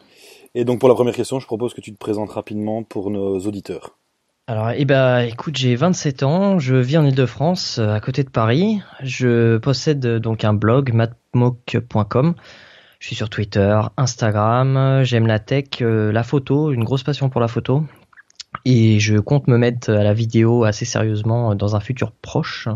Et 0.55 0.65
donc 0.65 0.79
pour 0.79 0.89
la 0.89 0.95
première 0.95 1.15
question, 1.15 1.39
je 1.39 1.45
propose 1.45 1.73
que 1.73 1.81
tu 1.81 1.91
te 1.91 1.97
présentes 1.97 2.31
rapidement 2.31 2.83
pour 2.83 3.09
nos 3.09 3.39
auditeurs. 3.39 3.97
Alors, 4.45 4.71
eh 4.71 4.83
ben, 4.83 5.19
écoute, 5.19 5.55
j'ai 5.55 5.73
27 5.75 6.23
ans, 6.23 6.59
je 6.59 6.75
vis 6.75 6.97
en 6.97 7.05
Ile-de-France, 7.05 7.79
euh, 7.79 7.93
à 7.93 8.01
côté 8.01 8.25
de 8.25 8.29
Paris. 8.29 8.81
Je 9.01 9.57
possède 9.57 10.05
euh, 10.05 10.19
donc 10.19 10.43
un 10.43 10.53
blog, 10.53 10.91
matmoke.com. 10.91 12.35
Je 12.99 13.07
suis 13.07 13.15
sur 13.15 13.29
Twitter, 13.29 13.79
Instagram, 13.95 15.01
j'aime 15.03 15.27
la 15.27 15.39
tech, 15.39 15.81
euh, 15.81 16.11
la 16.11 16.23
photo, 16.23 16.73
une 16.73 16.83
grosse 16.83 17.03
passion 17.03 17.29
pour 17.29 17.39
la 17.39 17.47
photo. 17.47 17.85
Et 18.65 18.99
je 18.99 19.17
compte 19.17 19.47
me 19.47 19.57
mettre 19.57 19.91
à 19.91 20.03
la 20.03 20.13
vidéo 20.13 20.65
assez 20.65 20.83
sérieusement 20.83 21.55
dans 21.55 21.77
un 21.77 21.79
futur 21.79 22.11
proche. 22.11 22.67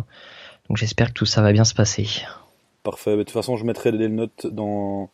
Donc 0.69 0.77
j'espère 0.77 1.09
que 1.09 1.13
tout 1.13 1.25
ça 1.25 1.41
va 1.41 1.51
bien 1.51 1.65
se 1.65 1.73
passer. 1.73 2.07
Parfait, 2.87 3.11
Mais 3.11 3.17
de 3.17 3.23
toute 3.23 3.31
façon, 3.31 3.57
je 3.57 3.65
mettrai 3.65 3.91
les 3.91 4.07
notes 4.07 4.47
dans... 4.49 5.09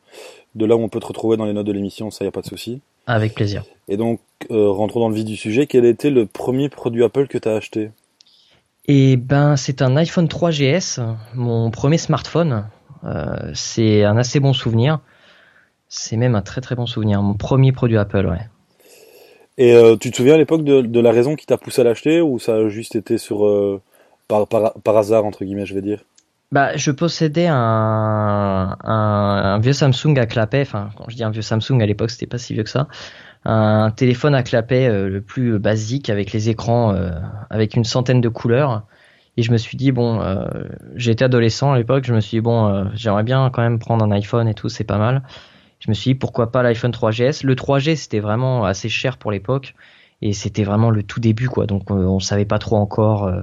de 0.53 0.67
là 0.67 0.75
où 0.75 0.81
on 0.83 0.89
peut 0.89 0.99
te 0.99 1.07
retrouver 1.07 1.37
dans 1.37 1.45
les 1.45 1.53
notes 1.53 1.65
de 1.65 1.71
l'émission, 1.71 2.11
ça 2.11 2.23
y 2.23 2.27
a 2.27 2.31
pas 2.31 2.41
de 2.41 2.45
souci. 2.45 2.81
Avec 3.07 3.33
plaisir. 3.33 3.63
Et 3.87 3.97
donc, 3.97 4.19
euh, 4.51 4.69
rentrons 4.69 4.99
dans 4.99 5.09
le 5.09 5.15
vif 5.15 5.25
du 5.25 5.35
sujet. 5.35 5.65
Quel 5.65 5.83
était 5.85 6.11
le 6.11 6.27
premier 6.27 6.69
produit 6.69 7.03
Apple 7.03 7.25
que 7.25 7.39
tu 7.39 7.49
as 7.49 7.55
acheté? 7.55 7.89
Et 8.85 9.17
ben, 9.17 9.55
c'est 9.55 9.81
un 9.81 9.95
iPhone 9.95 10.27
3GS, 10.27 11.03
mon 11.33 11.71
premier 11.71 11.97
smartphone. 11.97 12.67
Euh, 13.05 13.49
c'est 13.55 14.03
un 14.03 14.17
assez 14.17 14.39
bon 14.39 14.53
souvenir. 14.53 14.99
C'est 15.89 16.15
même 16.15 16.35
un 16.35 16.43
très 16.43 16.61
très 16.61 16.75
bon 16.75 16.85
souvenir. 16.85 17.23
Mon 17.23 17.33
premier 17.33 17.71
produit 17.71 17.97
Apple, 17.97 18.27
ouais. 18.27 18.47
Et 19.57 19.73
euh, 19.73 19.95
tu 19.95 20.11
te 20.11 20.17
souviens 20.17 20.35
à 20.35 20.37
l'époque 20.37 20.63
de, 20.63 20.81
de 20.81 20.99
la 20.99 21.11
raison 21.11 21.35
qui 21.35 21.47
t'a 21.47 21.57
poussé 21.57 21.81
à 21.81 21.85
l'acheter 21.85 22.21
ou 22.21 22.37
ça 22.37 22.53
a 22.53 22.67
juste 22.69 22.95
été 22.95 23.17
sur 23.17 23.81
par, 24.27 24.47
par, 24.47 24.73
par 24.73 24.95
hasard 24.95 25.25
entre 25.25 25.43
guillemets, 25.43 25.65
je 25.65 25.73
vais 25.73 25.81
dire? 25.81 26.05
Bah, 26.53 26.77
je 26.77 26.91
possédais 26.91 27.47
un, 27.47 27.55
un, 27.55 28.77
un 28.85 29.59
vieux 29.59 29.73
Samsung 29.73 30.19
à 30.19 30.27
clapet. 30.27 30.61
Enfin, 30.61 30.91
quand 30.95 31.05
je 31.09 31.15
dis 31.15 31.23
un 31.23 31.31
vieux 31.31 31.41
Samsung, 31.41 31.81
à 31.81 31.87
l'époque, 31.87 32.11
c'était 32.11 32.27
pas 32.27 32.37
si 32.37 32.53
vieux 32.53 32.61
que 32.61 32.69
ça. 32.69 32.87
Un 33.43 33.89
téléphone 33.89 34.35
à 34.35 34.43
clapet 34.43 34.87
euh, 34.87 35.09
le 35.09 35.21
plus 35.21 35.57
basique 35.57 36.11
avec 36.11 36.31
les 36.31 36.49
écrans 36.49 36.93
euh, 36.93 37.09
avec 37.49 37.75
une 37.75 37.83
centaine 37.83 38.21
de 38.21 38.29
couleurs. 38.29 38.85
Et 39.35 39.41
je 39.41 39.51
me 39.51 39.57
suis 39.57 39.77
dit 39.77 39.91
bon, 39.91 40.21
euh, 40.21 40.45
j'étais 40.93 41.25
adolescent 41.25 41.73
à 41.73 41.77
l'époque. 41.77 42.03
Je 42.05 42.13
me 42.13 42.19
suis 42.19 42.37
dit 42.37 42.41
bon, 42.41 42.67
euh, 42.67 42.83
j'aimerais 42.93 43.23
bien 43.23 43.49
quand 43.51 43.63
même 43.63 43.79
prendre 43.79 44.05
un 44.05 44.11
iPhone 44.11 44.47
et 44.47 44.53
tout, 44.53 44.69
c'est 44.69 44.83
pas 44.83 44.99
mal. 44.99 45.23
Je 45.79 45.89
me 45.89 45.95
suis 45.95 46.11
dit 46.11 46.15
pourquoi 46.15 46.51
pas 46.51 46.61
l'iPhone 46.61 46.91
3GS. 46.91 47.43
Le 47.43 47.55
3G 47.55 47.95
c'était 47.95 48.19
vraiment 48.19 48.63
assez 48.63 48.89
cher 48.89 49.17
pour 49.17 49.31
l'époque 49.31 49.73
et 50.21 50.33
c'était 50.33 50.63
vraiment 50.63 50.91
le 50.91 51.01
tout 51.01 51.19
début 51.19 51.49
quoi. 51.49 51.65
Donc 51.65 51.89
euh, 51.89 51.95
on 51.95 52.19
savait 52.19 52.45
pas 52.45 52.59
trop 52.59 52.75
encore. 52.75 53.33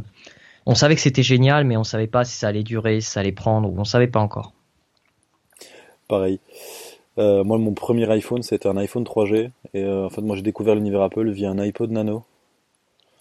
On 0.66 0.74
savait 0.74 0.94
que 0.94 1.00
c'était 1.00 1.22
génial, 1.22 1.64
mais 1.64 1.76
on 1.76 1.84
savait 1.84 2.06
pas 2.06 2.24
si 2.24 2.36
ça 2.36 2.48
allait 2.48 2.62
durer, 2.62 3.00
si 3.00 3.10
ça 3.10 3.20
allait 3.20 3.32
prendre, 3.32 3.70
ou 3.70 3.78
on 3.78 3.84
savait 3.84 4.08
pas 4.08 4.20
encore. 4.20 4.52
Pareil. 6.08 6.40
Euh, 7.18 7.44
moi, 7.44 7.58
mon 7.58 7.74
premier 7.74 8.10
iPhone, 8.10 8.42
c'était 8.42 8.68
un 8.68 8.76
iPhone 8.76 9.04
3G. 9.04 9.50
Et 9.74 9.84
euh, 9.84 10.06
en 10.06 10.10
fait, 10.10 10.22
moi, 10.22 10.36
j'ai 10.36 10.42
découvert 10.42 10.74
l'univers 10.74 11.02
Apple 11.02 11.30
via 11.30 11.50
un 11.50 11.58
iPod 11.58 11.90
Nano. 11.90 12.24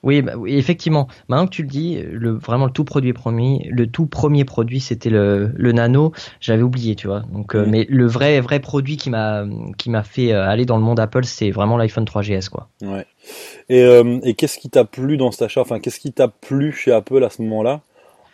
Oui, 0.03 0.21
bah, 0.21 0.33
oui, 0.37 0.55
effectivement. 0.55 1.07
Maintenant 1.27 1.45
que 1.45 1.51
tu 1.51 1.63
le 1.63 1.67
dis, 1.67 2.01
le, 2.01 2.31
vraiment 2.31 2.65
le 2.65 2.71
tout 2.71 2.85
produit 2.85 3.13
premier, 3.13 3.67
le 3.69 3.87
tout 3.87 4.05
premier 4.05 4.45
produit, 4.45 4.79
c'était 4.79 5.09
le, 5.09 5.51
le 5.55 5.71
Nano. 5.71 6.13
J'avais 6.39 6.63
oublié, 6.63 6.95
tu 6.95 7.07
vois. 7.07 7.21
Donc, 7.31 7.55
euh, 7.55 7.65
mais 7.67 7.85
le 7.89 8.07
vrai, 8.07 8.39
vrai 8.39 8.59
produit 8.59 8.97
qui 8.97 9.09
m'a, 9.09 9.45
qui 9.77 9.89
m'a 9.89 10.03
fait 10.03 10.31
euh, 10.31 10.47
aller 10.47 10.65
dans 10.65 10.77
le 10.77 10.83
monde 10.83 10.99
Apple, 10.99 11.25
c'est 11.25 11.51
vraiment 11.51 11.77
l'iPhone 11.77 12.05
3GS, 12.05 12.49
quoi. 12.49 12.69
Ouais. 12.81 13.05
Et, 13.67 13.83
euh, 13.83 14.19
et 14.23 14.35
qu'est-ce 14.35 14.57
qui 14.57 14.69
t'a 14.69 14.85
plu 14.85 15.17
dans 15.17 15.31
cet 15.31 15.43
achat? 15.43 15.61
Enfin, 15.61 15.79
qu'est-ce 15.79 15.99
qui 15.99 16.13
t'a 16.13 16.27
plu 16.27 16.71
chez 16.71 16.91
Apple 16.91 17.23
à 17.23 17.29
ce 17.29 17.41
moment-là? 17.41 17.81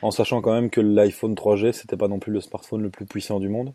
En 0.02 0.12
sachant 0.12 0.42
quand 0.42 0.54
même 0.54 0.70
que 0.70 0.82
l'iPhone 0.82 1.34
3G, 1.34 1.72
c'était 1.72 1.98
pas 1.98 2.08
non 2.08 2.20
plus 2.20 2.32
le 2.32 2.42
smartphone 2.42 2.84
le 2.84 2.90
plus 2.90 3.06
puissant 3.06 3.40
du 3.40 3.50
monde. 3.50 3.74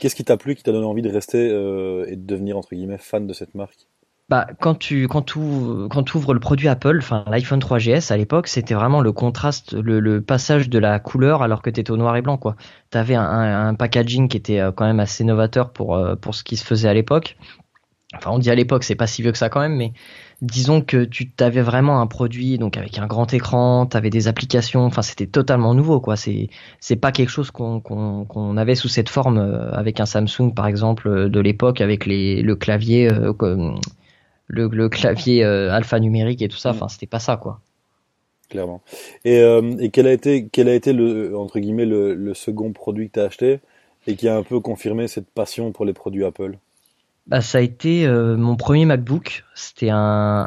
Qu'est-ce 0.00 0.16
qui 0.16 0.24
t'a 0.24 0.36
plu, 0.36 0.56
qui 0.56 0.62
t'a 0.62 0.72
donné 0.72 0.86
envie 0.86 1.02
de 1.02 1.10
rester 1.10 1.50
euh, 1.50 2.06
et 2.08 2.16
de 2.16 2.26
devenir, 2.26 2.56
entre 2.56 2.74
guillemets, 2.74 2.98
fan 2.98 3.26
de 3.26 3.32
cette 3.32 3.54
marque? 3.54 3.86
Bah, 4.32 4.46
quand 4.60 4.74
tu 4.74 5.08
quand 5.08 5.20
tu 5.20 5.40
quand 5.90 6.14
ouvres 6.14 6.32
le 6.32 6.40
produit 6.40 6.66
Apple, 6.66 6.96
enfin 7.02 7.22
l'iPhone 7.26 7.60
3GS 7.60 8.10
à 8.10 8.16
l'époque, 8.16 8.48
c'était 8.48 8.72
vraiment 8.72 9.02
le 9.02 9.12
contraste, 9.12 9.74
le, 9.74 10.22
passage 10.22 10.70
de 10.70 10.78
la 10.78 10.98
couleur 11.00 11.42
alors 11.42 11.60
que 11.60 11.68
tu 11.68 11.80
étais 11.80 11.90
au 11.90 11.98
noir 11.98 12.16
et 12.16 12.22
blanc 12.22 12.38
quoi. 12.38 12.56
T'avais 12.88 13.14
un, 13.14 13.74
packaging 13.74 14.28
qui 14.28 14.38
était 14.38 14.58
euh, 14.58 14.72
quand 14.72 14.86
même 14.86 15.00
assez 15.00 15.22
novateur 15.22 15.68
pour 15.70 15.96
euh, 15.96 16.16
pour 16.16 16.34
ce 16.34 16.44
qui 16.44 16.56
se 16.56 16.64
faisait 16.64 16.88
à 16.88 16.94
l'époque. 16.94 17.36
enfin 18.14 18.30
on 18.30 18.38
dit 18.38 18.50
à 18.50 18.54
l'époque, 18.54 18.84
c'est 18.84 18.94
pas 18.94 19.06
si 19.06 19.20
vieux 19.20 19.32
que 19.32 19.38
ça 19.38 19.50
quand 19.50 19.60
même, 19.60 19.76
mais 19.76 19.92
disons 20.40 20.80
que 20.80 21.04
tu 21.04 21.30
t'avais 21.30 21.60
vraiment 21.60 22.00
un 22.00 22.06
produit 22.06 22.56
donc 22.56 22.78
avec 22.78 22.98
un 22.98 23.06
grand 23.06 23.34
écran, 23.34 23.84
tu 23.84 23.98
avais 23.98 24.08
des 24.08 24.28
applications, 24.28 24.86
enfin 24.86 25.02
c'était 25.02 25.26
totalement 25.26 25.74
nouveau 25.74 26.00
quoi. 26.00 26.16
C'est 26.16 26.48
c'est 26.80 26.96
pas 26.96 27.12
quelque 27.12 27.28
chose 27.28 27.50
qu'on 27.50 27.80
qu'on 27.82 28.56
avait 28.56 28.76
sous 28.76 28.88
cette 28.88 29.10
forme 29.10 29.36
euh, 29.36 29.70
avec 29.72 30.00
un 30.00 30.06
Samsung 30.06 30.54
par 30.56 30.66
exemple 30.66 31.28
de 31.28 31.40
l'époque 31.40 31.82
avec 31.82 32.06
les 32.06 32.40
le 32.40 32.56
clavier 32.56 33.12
euh, 33.12 33.34
le, 34.46 34.68
le 34.68 34.88
clavier 34.88 35.44
euh, 35.44 35.72
alphanumérique 35.72 36.42
et 36.42 36.48
tout 36.48 36.56
ça. 36.56 36.72
Mm. 36.72 36.76
Enfin 36.76 36.88
c'était 36.88 37.06
pas 37.06 37.20
ça 37.20 37.36
quoi. 37.36 37.60
clairement. 38.52 38.82
Et, 39.24 39.40
euh, 39.40 39.74
et 39.80 39.90
quel 39.90 40.06
a 40.06 40.12
été, 40.12 40.48
quel 40.52 40.68
a 40.68 40.74
été 40.74 40.92
le, 40.92 41.36
entre 41.36 41.58
guillemets, 41.58 41.86
le, 41.86 42.14
le 42.14 42.34
second 42.34 42.72
produit 42.72 43.08
que 43.08 43.14
tu 43.14 43.20
as 43.20 43.24
acheté 43.24 43.60
et 44.06 44.14
qui 44.14 44.28
a 44.28 44.36
un 44.36 44.42
peu 44.42 44.60
confirmé 44.60 45.08
cette 45.08 45.28
passion 45.30 45.72
pour 45.72 45.84
les 45.84 45.92
produits 45.94 46.24
Apple? 46.24 46.58
Bah, 47.28 47.40
ça 47.40 47.58
a 47.58 47.60
été 47.60 48.04
euh, 48.04 48.36
mon 48.36 48.56
premier 48.56 48.84
MacBook. 48.84 49.44
C'était 49.54 49.90
un, 49.90 49.96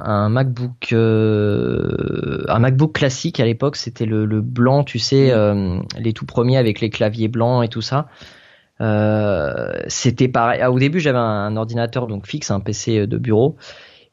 un 0.03 0.29
MacBook, 0.29 0.91
euh, 0.91 2.43
un 2.49 2.59
MacBook 2.59 2.93
classique 2.93 3.39
à 3.39 3.45
l'époque. 3.45 3.77
C'était 3.77 4.05
le, 4.05 4.25
le 4.25 4.41
blanc, 4.41 4.83
tu 4.83 4.99
sais, 4.99 5.31
euh, 5.31 5.79
les 5.97 6.13
tout 6.13 6.25
premiers 6.25 6.57
avec 6.57 6.81
les 6.81 6.89
claviers 6.89 7.29
blancs 7.29 7.63
et 7.63 7.69
tout 7.69 7.81
ça. 7.81 8.07
Euh, 8.81 9.73
c'était 9.87 10.27
pareil. 10.27 10.59
Ah, 10.61 10.71
au 10.71 10.79
début, 10.79 10.99
j'avais 10.99 11.17
un, 11.17 11.55
ordinateur 11.55 12.07
donc 12.07 12.27
fixe, 12.27 12.51
un 12.51 12.59
PC 12.59 13.07
de 13.07 13.17
bureau. 13.17 13.55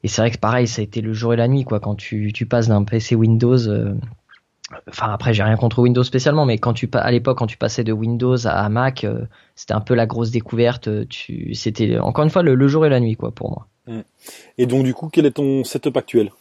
Et 0.03 0.07
c'est 0.07 0.21
vrai 0.21 0.31
que 0.31 0.37
pareil, 0.37 0.67
ça 0.67 0.81
a 0.81 0.83
été 0.83 1.01
le 1.01 1.13
jour 1.13 1.33
et 1.33 1.37
la 1.37 1.47
nuit, 1.47 1.63
quoi. 1.63 1.79
Quand 1.79 1.95
tu, 1.95 2.31
tu 2.33 2.45
passes 2.45 2.67
d'un 2.67 2.83
PC 2.83 3.15
Windows, 3.15 3.67
euh, 3.67 3.93
enfin 4.89 5.11
après, 5.13 5.33
j'ai 5.33 5.43
rien 5.43 5.55
contre 5.55 5.79
Windows 5.79 6.03
spécialement, 6.03 6.45
mais 6.45 6.57
quand 6.57 6.73
tu 6.73 6.89
à 6.93 7.11
l'époque, 7.11 7.37
quand 7.37 7.47
tu 7.47 7.57
passais 7.57 7.83
de 7.83 7.93
Windows 7.93 8.45
à 8.45 8.67
Mac, 8.69 9.05
euh, 9.05 9.21
c'était 9.55 9.73
un 9.73 9.81
peu 9.81 9.93
la 9.93 10.05
grosse 10.05 10.31
découverte. 10.31 10.87
euh, 10.89 11.05
Tu, 11.09 11.53
c'était 11.53 11.97
encore 11.99 12.25
une 12.25 12.29
fois 12.29 12.43
le, 12.43 12.55
le 12.55 12.67
jour 12.67 12.85
et 12.85 12.89
la 12.89 12.99
nuit, 12.99 13.15
quoi, 13.15 13.31
pour 13.31 13.49
moi. 13.49 13.67
Et 14.57 14.65
donc, 14.65 14.85
du 14.85 14.93
coup, 14.93 15.09
quel 15.11 15.25
est 15.25 15.31
ton 15.31 15.63
setup 15.63 15.97
actuel? 15.97 16.31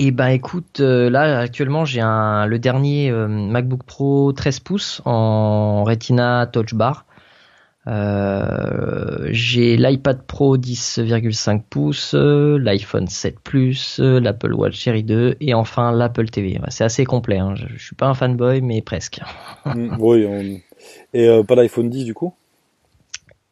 Et 0.00 0.12
ben 0.12 0.28
écoute, 0.28 0.78
euh, 0.78 1.10
là 1.10 1.40
actuellement 1.40 1.84
j'ai 1.84 2.00
un 2.00 2.46
le 2.46 2.60
dernier 2.60 3.10
euh, 3.10 3.26
MacBook 3.26 3.82
Pro 3.82 4.32
13 4.32 4.60
pouces 4.60 5.02
en 5.04 5.82
Retina 5.82 6.46
Touch 6.46 6.72
Bar. 6.72 7.04
Euh, 7.88 9.26
j'ai 9.30 9.76
l'iPad 9.76 10.22
Pro 10.22 10.56
10,5 10.56 11.62
pouces, 11.68 12.14
euh, 12.14 12.58
l'iPhone 12.58 13.08
7 13.08 13.40
Plus, 13.40 13.98
euh, 13.98 14.20
l'Apple 14.20 14.52
Watch 14.52 14.78
Série 14.78 15.02
2 15.02 15.36
et 15.40 15.52
enfin 15.54 15.90
l'Apple 15.90 16.28
TV. 16.28 16.60
C'est 16.68 16.84
assez 16.84 17.04
complet. 17.04 17.38
Hein. 17.38 17.54
Je, 17.56 17.66
je 17.76 17.82
suis 17.84 17.96
pas 17.96 18.06
un 18.06 18.14
fanboy 18.14 18.60
mais 18.60 18.80
presque. 18.82 19.20
Mm, 19.66 19.96
oui, 19.98 20.24
on- 20.24 20.60
et 21.12 21.42
pas 21.44 21.56
l'iPhone 21.56 21.90
10 21.90 22.04
du 22.04 22.14
coup? 22.14 22.32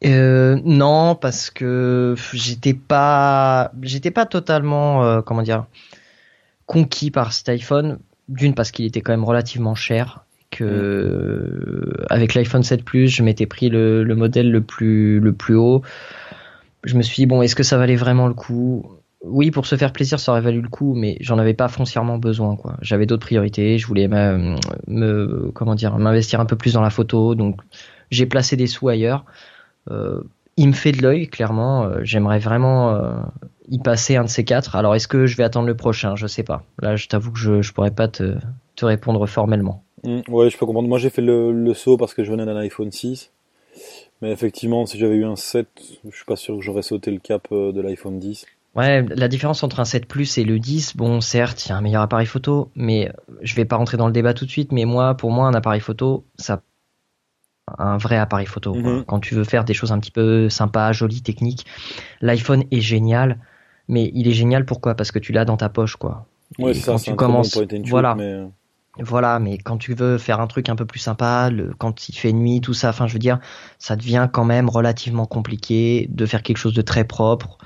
Non, 0.02 1.14
parce 1.16 1.50
que 1.50 2.14
j'étais 2.32 2.72
pas, 2.72 3.72
j'étais 3.82 4.12
pas 4.12 4.24
totalement, 4.24 5.20
comment 5.22 5.42
dire, 5.42 5.66
conquis 6.66 7.10
par 7.10 7.32
cet 7.32 7.48
iPhone. 7.48 7.98
D'une 8.28 8.54
parce 8.54 8.72
qu'il 8.72 8.84
était 8.84 9.00
quand 9.00 9.12
même 9.12 9.24
relativement 9.24 9.76
cher, 9.76 10.24
que 10.50 10.64
euh, 10.64 12.04
avec 12.10 12.34
l'iPhone 12.34 12.62
7 12.64 12.84
Plus, 12.84 13.08
je 13.08 13.22
m'étais 13.22 13.46
pris 13.46 13.68
le, 13.68 14.02
le 14.02 14.16
modèle 14.16 14.50
le 14.50 14.60
plus 14.60 15.20
le 15.20 15.32
plus 15.32 15.54
haut. 15.54 15.82
Je 16.84 16.96
me 16.96 17.02
suis 17.02 17.16
dit 17.16 17.26
bon, 17.26 17.42
est-ce 17.42 17.54
que 17.54 17.62
ça 17.62 17.78
valait 17.78 17.96
vraiment 17.96 18.26
le 18.26 18.34
coup? 18.34 18.84
Oui, 19.22 19.50
pour 19.50 19.66
se 19.66 19.76
faire 19.76 19.92
plaisir, 19.92 20.20
ça 20.20 20.32
aurait 20.32 20.40
valu 20.40 20.60
le 20.60 20.68
coup, 20.68 20.94
mais 20.94 21.16
j'en 21.20 21.38
avais 21.38 21.54
pas 21.54 21.68
foncièrement 21.68 22.18
besoin. 22.18 22.56
quoi. 22.56 22.76
J'avais 22.80 23.06
d'autres 23.06 23.26
priorités. 23.26 23.78
Je 23.78 23.86
voulais 23.86 24.08
me, 24.08 24.56
me 24.86 25.50
comment 25.52 25.74
dire, 25.74 25.96
m'investir 25.98 26.40
un 26.40 26.46
peu 26.46 26.56
plus 26.56 26.74
dans 26.74 26.82
la 26.82 26.90
photo, 26.90 27.34
donc 27.34 27.60
j'ai 28.10 28.26
placé 28.26 28.56
des 28.56 28.66
sous 28.66 28.88
ailleurs. 28.88 29.24
Euh, 29.90 30.20
il 30.56 30.68
me 30.68 30.72
fait 30.72 30.92
de 30.92 31.02
l'œil, 31.02 31.28
clairement. 31.28 31.84
Euh, 31.84 32.00
J'aimerais 32.02 32.38
vraiment 32.38 32.94
euh, 32.94 33.12
y 33.68 33.78
passer 33.78 34.16
un 34.16 34.24
de 34.24 34.28
ces 34.28 34.44
quatre. 34.44 34.76
Alors, 34.76 34.94
est-ce 34.94 35.08
que 35.08 35.26
je 35.26 35.36
vais 35.36 35.44
attendre 35.44 35.66
le 35.66 35.76
prochain? 35.76 36.16
Je 36.16 36.26
sais 36.26 36.42
pas. 36.42 36.64
Là, 36.80 36.96
je 36.96 37.08
t'avoue 37.08 37.32
que 37.32 37.38
je, 37.38 37.62
je 37.62 37.72
pourrais 37.72 37.90
pas 37.90 38.08
te, 38.08 38.36
te 38.76 38.84
répondre 38.84 39.26
formellement. 39.26 39.84
Mm, 40.04 40.20
ouais, 40.28 40.50
je 40.50 40.56
peux 40.56 40.66
comprendre. 40.66 40.88
Moi, 40.88 40.98
j'ai 40.98 41.10
fait 41.10 41.22
le, 41.22 41.52
le 41.52 41.74
saut 41.74 41.96
parce 41.96 42.14
que 42.14 42.24
je 42.24 42.30
venais 42.30 42.46
d'un 42.46 42.56
iPhone 42.56 42.90
6. 42.90 43.30
Mais 44.22 44.32
effectivement, 44.32 44.86
si 44.86 44.98
j'avais 44.98 45.16
eu 45.16 45.24
un 45.24 45.36
7, 45.36 45.68
je 46.08 46.16
suis 46.16 46.24
pas 46.24 46.36
sûr 46.36 46.56
que 46.56 46.62
j'aurais 46.62 46.82
sauté 46.82 47.10
le 47.10 47.18
cap 47.18 47.48
euh, 47.52 47.72
de 47.72 47.80
l'iPhone 47.80 48.18
10. 48.18 48.46
Ouais, 48.74 49.02
la 49.02 49.28
différence 49.28 49.62
entre 49.62 49.80
un 49.80 49.84
7 49.84 50.06
Plus 50.06 50.38
et 50.38 50.44
le 50.44 50.58
10, 50.58 50.96
bon, 50.96 51.20
certes, 51.20 51.64
il 51.64 51.70
y 51.70 51.72
a 51.72 51.76
un 51.76 51.80
meilleur 51.80 52.02
appareil 52.02 52.26
photo, 52.26 52.70
mais 52.74 53.10
je 53.40 53.54
vais 53.54 53.64
pas 53.64 53.76
rentrer 53.76 53.96
dans 53.96 54.06
le 54.06 54.12
débat 54.12 54.34
tout 54.34 54.44
de 54.44 54.50
suite, 54.50 54.70
mais 54.72 54.84
moi, 54.84 55.14
pour 55.14 55.30
moi, 55.30 55.48
un 55.48 55.54
appareil 55.54 55.80
photo, 55.80 56.24
ça 56.36 56.62
un 57.78 57.96
vrai 57.96 58.16
appareil 58.16 58.46
photo. 58.46 58.74
Mhm. 58.74 59.04
Quand 59.06 59.18
tu 59.18 59.34
veux 59.34 59.44
faire 59.44 59.64
des 59.64 59.74
choses 59.74 59.92
un 59.92 59.98
petit 59.98 60.10
peu 60.10 60.48
sympas, 60.48 60.92
jolies, 60.92 61.22
techniques, 61.22 61.66
l'iPhone 62.20 62.64
est 62.70 62.80
génial, 62.80 63.38
mais 63.88 64.10
il 64.14 64.28
est 64.28 64.32
génial 64.32 64.64
pourquoi? 64.64 64.94
Parce 64.94 65.12
que 65.12 65.18
tu 65.18 65.32
l'as 65.32 65.44
dans 65.44 65.56
ta 65.56 65.68
poche, 65.68 65.96
quoi. 65.96 66.26
Ouais, 66.58 66.74
c'est 66.74 66.80
ça, 66.80 66.96
tu 66.96 67.10
bon 67.10 67.16
commences, 67.16 67.52
shoot, 67.54 67.72
voilà. 67.88 68.14
mais, 68.14 68.24
euh, 68.32 68.46
Voilà, 68.98 69.38
mais 69.38 69.58
quand 69.58 69.78
tu 69.78 69.94
veux 69.94 70.16
faire 70.16 70.40
un 70.40 70.46
truc 70.46 70.68
un 70.68 70.76
peu 70.76 70.86
plus 70.86 71.00
sympa, 71.00 71.50
le, 71.50 71.72
quand 71.76 72.08
il 72.08 72.14
fait 72.14 72.32
nuit, 72.32 72.60
tout 72.60 72.74
ça, 72.74 72.90
enfin, 72.90 73.06
je 73.06 73.12
veux 73.12 73.18
dire, 73.18 73.40
ça 73.78 73.96
devient 73.96 74.28
quand 74.32 74.44
même 74.44 74.68
relativement 74.68 75.26
compliqué 75.26 76.06
de 76.10 76.24
faire 76.26 76.42
quelque 76.42 76.58
chose 76.58 76.74
de 76.74 76.82
très 76.82 77.04
propre. 77.04 77.58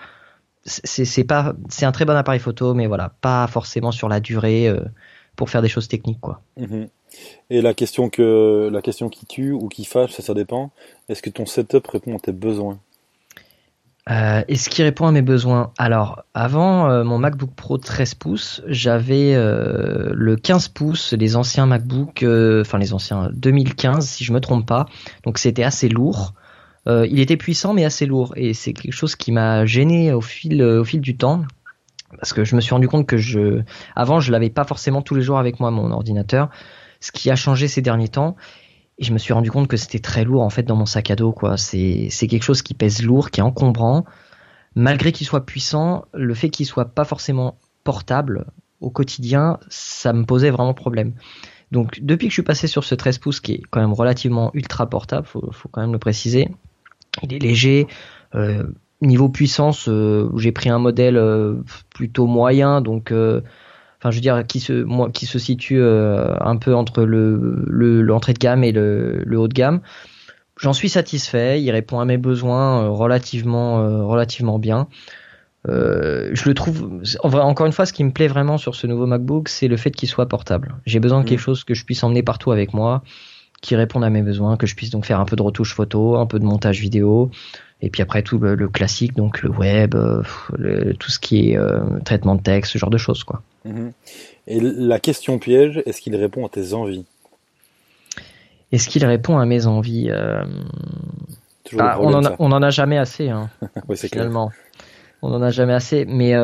C'est 0.65 1.25
pas, 1.25 1.55
c'est 1.69 1.87
un 1.87 1.93
très 1.93 2.05
bon 2.05 2.15
appareil 2.17 2.41
photo, 2.41 2.75
mais 2.75 2.87
voilà, 2.87 3.15
pas 3.21 3.47
forcément 3.47 3.93
sur 3.93 4.09
la 4.09 4.21
durée 4.21 4.69
euh, 4.69 4.81
pour 5.35 5.49
faire 5.49 5.63
des 5.63 5.69
choses 5.69 5.89
techniques, 5.89 6.21
quoi. 6.21 6.43
mhm. 6.59 6.89
Et 7.51 7.61
la 7.61 7.75
question 7.75 8.09
que, 8.09 8.69
la 8.73 8.83
question 8.83 9.09
qui 9.09 9.27
tue 9.27 9.51
ou 9.51 9.69
qui 9.69 9.85
fâche, 9.85 10.13
ça, 10.13 10.23
ça 10.23 10.33
dépend. 10.33 10.71
Est-ce 11.09 11.23
que 11.23 11.31
ton 11.31 11.45
setup 11.45 11.87
répond 11.89 12.17
à 12.17 12.21
tes 12.21 12.33
besoins? 12.33 12.79
Euh, 14.11 14.43
Est-ce 14.49 14.69
qui 14.69 14.83
répond 14.83 15.07
à 15.07 15.13
mes 15.13 15.23
besoins? 15.23 15.73
Alors, 15.79 16.25
avant 16.35 16.91
euh, 16.91 17.05
mon 17.05 17.19
MacBook 17.19 17.55
Pro 17.55 17.79
13 17.79 18.15
pouces, 18.15 18.63
j'avais 18.67 19.35
euh, 19.35 20.11
le 20.15 20.37
15 20.37 20.69
pouces, 20.69 21.13
les 21.13 21.37
anciens 21.37 21.67
MacBook, 21.67 22.23
euh, 22.23 22.63
enfin 22.63 22.79
les 22.79 22.93
anciens 22.93 23.31
2015 23.33 24.09
si 24.09 24.25
je 24.25 24.33
me 24.33 24.41
trompe 24.41 24.67
pas. 24.67 24.87
Donc 25.25 25.39
c'était 25.39 25.65
assez 25.65 25.89
lourd. 25.89 26.35
Il 26.87 27.21
était 27.21 27.37
puissant 27.37 27.73
mais 27.73 27.85
assez 27.85 28.05
lourd 28.05 28.33
et 28.35 28.53
c'est 28.53 28.73
quelque 28.73 28.95
chose 28.95 29.15
qui 29.15 29.31
m'a 29.31 29.65
gêné 29.65 30.13
au 30.13 30.21
fil 30.21 30.61
au 30.61 30.83
fil 30.83 31.01
du 31.01 31.17
temps 31.17 31.45
parce 32.17 32.33
que 32.33 32.43
je 32.43 32.57
me 32.57 32.61
suis 32.61 32.73
rendu 32.75 32.89
compte 32.89 33.07
que 33.07 33.17
je 33.17 33.61
avant 33.95 34.19
je 34.19 34.33
l'avais 34.33 34.51
pas 34.51 34.65
forcément 34.65 35.01
tous 35.01 35.15
les 35.15 35.23
jours 35.23 35.39
avec 35.39 35.61
moi 35.61 35.71
mon 35.71 35.93
ordinateur. 35.93 36.49
Ce 36.99 37.13
qui 37.13 37.31
a 37.31 37.37
changé 37.37 37.69
ces 37.69 37.81
derniers 37.81 38.09
temps 38.09 38.35
et 39.01 39.05
je 39.05 39.13
me 39.13 39.19
suis 39.19 39.33
rendu 39.33 39.51
compte 39.51 39.67
que 39.67 39.79
c'était 39.79 39.99
très 39.99 40.25
lourd 40.25 40.43
en 40.43 40.51
fait 40.51 40.63
dans 40.63 40.77
mon 40.77 40.87
sac 40.87 41.11
à 41.11 41.17
dos 41.17 41.33
quoi. 41.33 41.57
C'est 41.57 42.11
quelque 42.29 42.43
chose 42.43 42.63
qui 42.63 42.75
pèse 42.75 43.03
lourd, 43.03 43.31
qui 43.31 43.41
est 43.41 43.43
encombrant. 43.43 44.05
Malgré 44.77 45.11
qu'il 45.11 45.27
soit 45.27 45.45
puissant, 45.47 46.05
le 46.15 46.35
fait 46.35 46.51
qu'il 46.51 46.67
soit 46.67 46.85
pas 46.85 47.05
forcément 47.05 47.59
portable 47.83 48.47
au 48.81 48.91
quotidien, 48.91 49.59
ça 49.69 50.13
me 50.13 50.25
posait 50.25 50.51
vraiment 50.51 50.75
problème. 50.75 51.15
Donc 51.73 51.99
depuis 52.03 52.27
que 52.27 52.31
je 52.31 52.35
suis 52.35 52.43
passé 52.43 52.67
sur 52.67 52.85
ce 52.85 52.95
13 52.95 53.19
pouces 53.19 53.41
qui 53.41 53.53
est 53.55 53.63
quand 53.71 53.81
même 53.81 53.93
relativement 53.93 54.51
ultra 54.55 54.89
portable, 54.89 55.27
faut, 55.27 55.51
faut 55.51 55.69
quand 55.69 55.81
même 55.81 55.93
le 55.93 55.99
préciser, 55.99 56.49
il 57.23 57.33
est 57.33 57.39
léger. 57.39 57.87
euh, 58.35 58.65
niveau 59.03 59.31
puissance, 59.31 59.89
euh, 59.89 60.31
j'ai 60.37 60.53
pris 60.53 60.69
un 60.69 60.79
modèle 60.79 61.17
euh, 61.17 61.63
plutôt 61.95 62.27
moyen, 62.27 62.83
donc 62.83 63.15
enfin 64.01 64.11
je 64.11 64.17
veux 64.17 64.21
dire 64.23 64.45
qui 64.47 64.59
se 64.61 64.73
moi 64.83 65.11
qui 65.11 65.27
se 65.27 65.39
situe 65.39 65.81
euh, 65.81 66.35
un 66.41 66.57
peu 66.57 66.75
entre 66.75 67.03
le 67.05 67.63
le- 67.67 68.03
l'entrée 68.03 68.33
de 68.33 68.39
gamme 68.39 68.65
et 68.65 68.73
le, 68.73 69.23
le 69.25 69.39
haut 69.39 69.49
de 69.49 69.55
gamme. 69.55 69.81
J'en 70.59 70.73
suis 70.73 70.89
satisfait, 70.91 71.63
il 71.63 71.71
répond 71.71 72.01
à 72.01 72.05
mes 72.05 72.19
besoins 72.19 72.83
euh, 72.85 72.89
relativement 72.91 73.81
euh, 73.81 74.03
relativement 74.05 74.59
bien. 74.59 74.89
Euh, 75.69 76.31
je 76.33 76.49
le 76.49 76.55
trouve 76.55 77.03
encore 77.23 77.67
une 77.67 77.73
fois 77.73 77.85
ce 77.87 77.93
qui 77.93 78.03
me 78.05 78.13
plaît 78.13 78.29
vraiment 78.29 78.57
sur 78.57 78.75
ce 78.75 78.87
nouveau 78.87 79.07
MacBook, 79.07 79.49
c'est 79.49 79.69
le 79.69 79.77
fait 79.77 79.91
qu'il 79.91 80.09
soit 80.09 80.27
portable. 80.27 80.77
J'ai 80.87 81.01
besoin 81.01 81.19
de 81.19 81.25
Mhm. 81.25 81.29
quelque 81.29 81.39
chose 81.41 81.65
que 81.65 81.75
je 81.75 81.85
puisse 81.85 82.03
emmener 82.03 82.23
partout 82.23 82.51
avec 82.51 82.73
moi, 82.73 83.03
qui 83.61 83.77
réponde 83.77 84.03
à 84.05 84.09
mes 84.11 84.23
besoins, 84.23 84.57
que 84.57 84.67
je 84.67 84.75
puisse 84.75 84.89
donc 84.91 85.05
faire 85.05 85.21
un 85.21 85.27
peu 85.27 85.37
de 85.37 85.43
retouche 85.43 85.75
photo, 85.75 86.17
un 86.17 86.25
peu 86.27 86.39
de 86.39 86.45
montage 86.45 86.81
vidéo, 86.81 87.31
et 87.83 87.91
puis 87.91 88.03
après 88.03 88.23
tout 88.23 88.39
le, 88.39 88.55
le 88.55 88.69
classique, 88.69 89.15
donc 89.17 89.43
le 89.43 89.51
web, 89.51 89.95
euh, 89.95 90.23
le- 90.57 90.95
tout 90.95 91.11
ce 91.11 91.19
qui 91.19 91.51
est 91.53 91.57
euh, 91.57 91.81
traitement 92.05 92.35
de 92.35 92.43
texte, 92.43 92.73
ce 92.73 92.79
genre 92.79 92.91
de 92.91 92.99
choses 92.99 93.25
quoi. 93.25 93.43
Mhm. 93.65 93.93
Et 94.47 94.61
la 94.61 94.99
question 94.99 95.39
piège, 95.39 95.83
est-ce 95.87 96.01
qu'il 96.01 96.17
répond 96.17 96.47
à 96.47 96.49
tes 96.49 96.73
envies? 96.75 97.05
Est-ce 98.73 98.89
qu'il 98.89 99.05
répond 99.05 99.39
à 99.39 99.47
mes 99.47 99.67
envies 99.67 100.09
Euh, 100.11 100.45
Toujours 101.65 101.83
le 101.83 101.89
ah, 101.91 101.99
on, 102.01 102.13
en 102.15 102.25
a, 102.25 102.35
on 102.39 102.53
en 102.53 102.63
a 102.63 102.71
jamais 102.71 102.99
assez, 102.99 103.29
hein, 103.29 103.51
clair. 103.87 103.99
finalement. 103.99 104.51
On 105.23 105.33
en 105.33 105.43
a 105.43 105.51
jamais 105.51 105.75
assez, 105.75 106.05
mais 106.07 106.35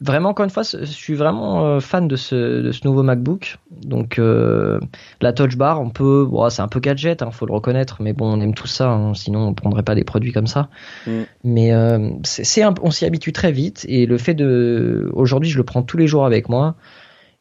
vraiment 0.00 0.30
encore 0.30 0.44
une 0.44 0.50
fois, 0.50 0.62
je 0.62 0.84
suis 0.84 1.14
vraiment 1.14 1.66
euh, 1.66 1.80
fan 1.80 2.08
de 2.08 2.16
ce, 2.16 2.62
de 2.62 2.72
ce 2.72 2.86
nouveau 2.86 3.02
MacBook. 3.02 3.58
Donc 3.70 4.18
euh, 4.18 4.80
la 5.20 5.32
Touch 5.32 5.56
Bar, 5.56 5.80
on 5.80 5.90
peut, 5.90 6.26
bon, 6.28 6.48
c'est 6.50 6.62
un 6.62 6.68
peu 6.68 6.80
gadget, 6.80 7.22
hein, 7.22 7.30
faut 7.30 7.46
le 7.46 7.52
reconnaître, 7.52 8.02
mais 8.02 8.12
bon, 8.12 8.32
on 8.32 8.40
aime 8.40 8.54
tout 8.54 8.66
ça, 8.66 8.90
hein, 8.90 9.14
sinon 9.14 9.48
on 9.48 9.54
prendrait 9.54 9.82
pas 9.82 9.94
des 9.94 10.04
produits 10.04 10.32
comme 10.32 10.46
ça. 10.46 10.68
Mm. 11.06 11.22
Mais 11.44 11.72
euh, 11.72 12.10
c'est, 12.24 12.64
on 12.64 12.90
s'y 12.90 13.04
habitue 13.04 13.32
très 13.32 13.52
vite, 13.52 13.84
et 13.88 14.06
le 14.06 14.18
fait 14.18 14.34
de, 14.34 15.10
aujourd'hui, 15.14 15.50
je 15.50 15.56
le 15.56 15.64
prends 15.64 15.82
tous 15.82 15.96
les 15.96 16.06
jours 16.06 16.26
avec 16.26 16.48
moi. 16.48 16.74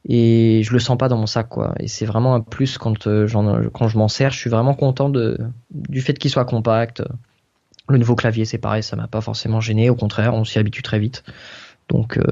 Et 0.06 0.64
je 0.66 0.74
le 0.74 0.80
sens 0.80 0.98
pas 0.98 1.08
dans 1.08 1.16
mon 1.16 1.28
sac, 1.28 1.48
quoi. 1.48 1.76
Et 1.80 1.88
c'est 1.88 2.04
vraiment 2.04 2.36
un 2.36 2.42
plus 2.42 2.78
quand, 2.78 3.04
je 3.04 3.98
m'en 3.98 4.08
sers. 4.10 4.32
Je 4.32 4.38
suis 4.38 4.50
vraiment 4.50 4.74
content 4.74 5.08
de, 5.08 5.38
du 5.72 6.02
fait 6.02 6.20
qu'il 6.20 6.30
soit 6.30 6.44
compact. 6.44 7.02
Le 7.88 7.98
nouveau 7.98 8.16
clavier, 8.16 8.44
c'est 8.44 8.58
pareil, 8.58 8.84
ça 8.84 8.98
m'a 8.98 9.08
pas 9.08 9.22
forcément 9.22 9.62
gêné. 9.62 9.90
Au 9.90 9.96
contraire, 9.96 10.34
on 10.34 10.44
s'y 10.44 10.60
habitue 10.60 10.82
très 10.82 11.00
vite. 11.00 11.24
Donc, 11.94 12.18
euh, 12.18 12.24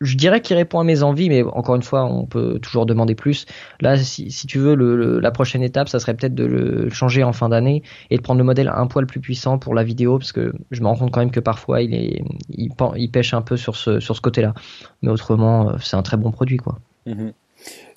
je 0.00 0.16
dirais 0.16 0.40
qu'il 0.40 0.56
répond 0.56 0.80
à 0.80 0.84
mes 0.84 1.04
envies, 1.04 1.28
mais 1.28 1.44
encore 1.44 1.76
une 1.76 1.82
fois, 1.84 2.04
on 2.04 2.26
peut 2.26 2.58
toujours 2.58 2.86
demander 2.86 3.14
plus. 3.14 3.46
Là, 3.80 3.96
si, 3.96 4.32
si 4.32 4.48
tu 4.48 4.58
veux, 4.58 4.74
le, 4.74 4.96
le- 4.96 5.20
la 5.20 5.30
prochaine 5.30 5.62
étape, 5.62 5.88
ça 5.88 6.00
serait 6.00 6.14
peut-être 6.14 6.34
de 6.34 6.44
le 6.44 6.90
changer 6.90 7.22
en 7.22 7.32
fin 7.32 7.48
d'année 7.48 7.84
et 8.10 8.16
de 8.16 8.22
prendre 8.22 8.38
le 8.38 8.44
modèle 8.44 8.68
un 8.74 8.88
poil 8.88 9.06
plus 9.06 9.20
puissant 9.20 9.58
pour 9.58 9.74
la 9.74 9.84
vidéo, 9.84 10.18
parce 10.18 10.32
que 10.32 10.52
je 10.72 10.80
me 10.80 10.88
rends 10.88 10.96
compte 10.96 11.12
quand 11.12 11.20
même 11.20 11.30
que 11.30 11.38
parfois, 11.38 11.82
il 11.82 11.94
est, 11.94 12.24
il, 12.50 12.70
pen- 12.74 12.94
il 12.96 13.10
pêche 13.12 13.32
un 13.32 13.42
peu 13.42 13.56
sur 13.56 13.76
ce, 13.76 14.00
sur 14.00 14.16
ce 14.16 14.20
côté-là. 14.20 14.54
Mais 15.02 15.10
autrement, 15.10 15.70
euh, 15.70 15.72
c'est 15.80 15.96
un 15.96 16.02
très 16.02 16.16
bon 16.16 16.32
produit, 16.32 16.56
quoi. 16.56 16.78
Mhm. 17.06 17.32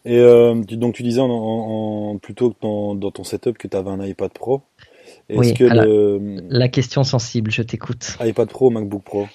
Et 0.05 0.19
euh, 0.19 0.61
tu- 0.67 0.77
donc 0.77 0.93
tu 0.93 1.01
disais 1.01 1.21
en, 1.21 1.29
en- 1.31 2.11
en- 2.11 2.17
plutôt 2.19 2.51
que 2.51 2.57
dans, 2.61 2.93
dans 2.93 3.09
ton 3.09 3.23
setup 3.23 3.57
que 3.57 3.67
tu 3.67 3.75
avais 3.75 3.89
un 3.89 4.05
iPad 4.05 4.31
Pro. 4.31 4.61
Est-ce 5.29 5.39
Oui, 5.39 5.53
que 5.55 5.63
le 5.63 6.37
La 6.49 6.67
question 6.67 7.03
sensible, 7.03 7.49
je 7.49 7.63
t'écoute. 7.63 8.15
iPad 8.21 8.47
Pro 8.47 8.67
ou 8.67 8.69
MacBook 8.69 9.03
Pro? 9.03 9.27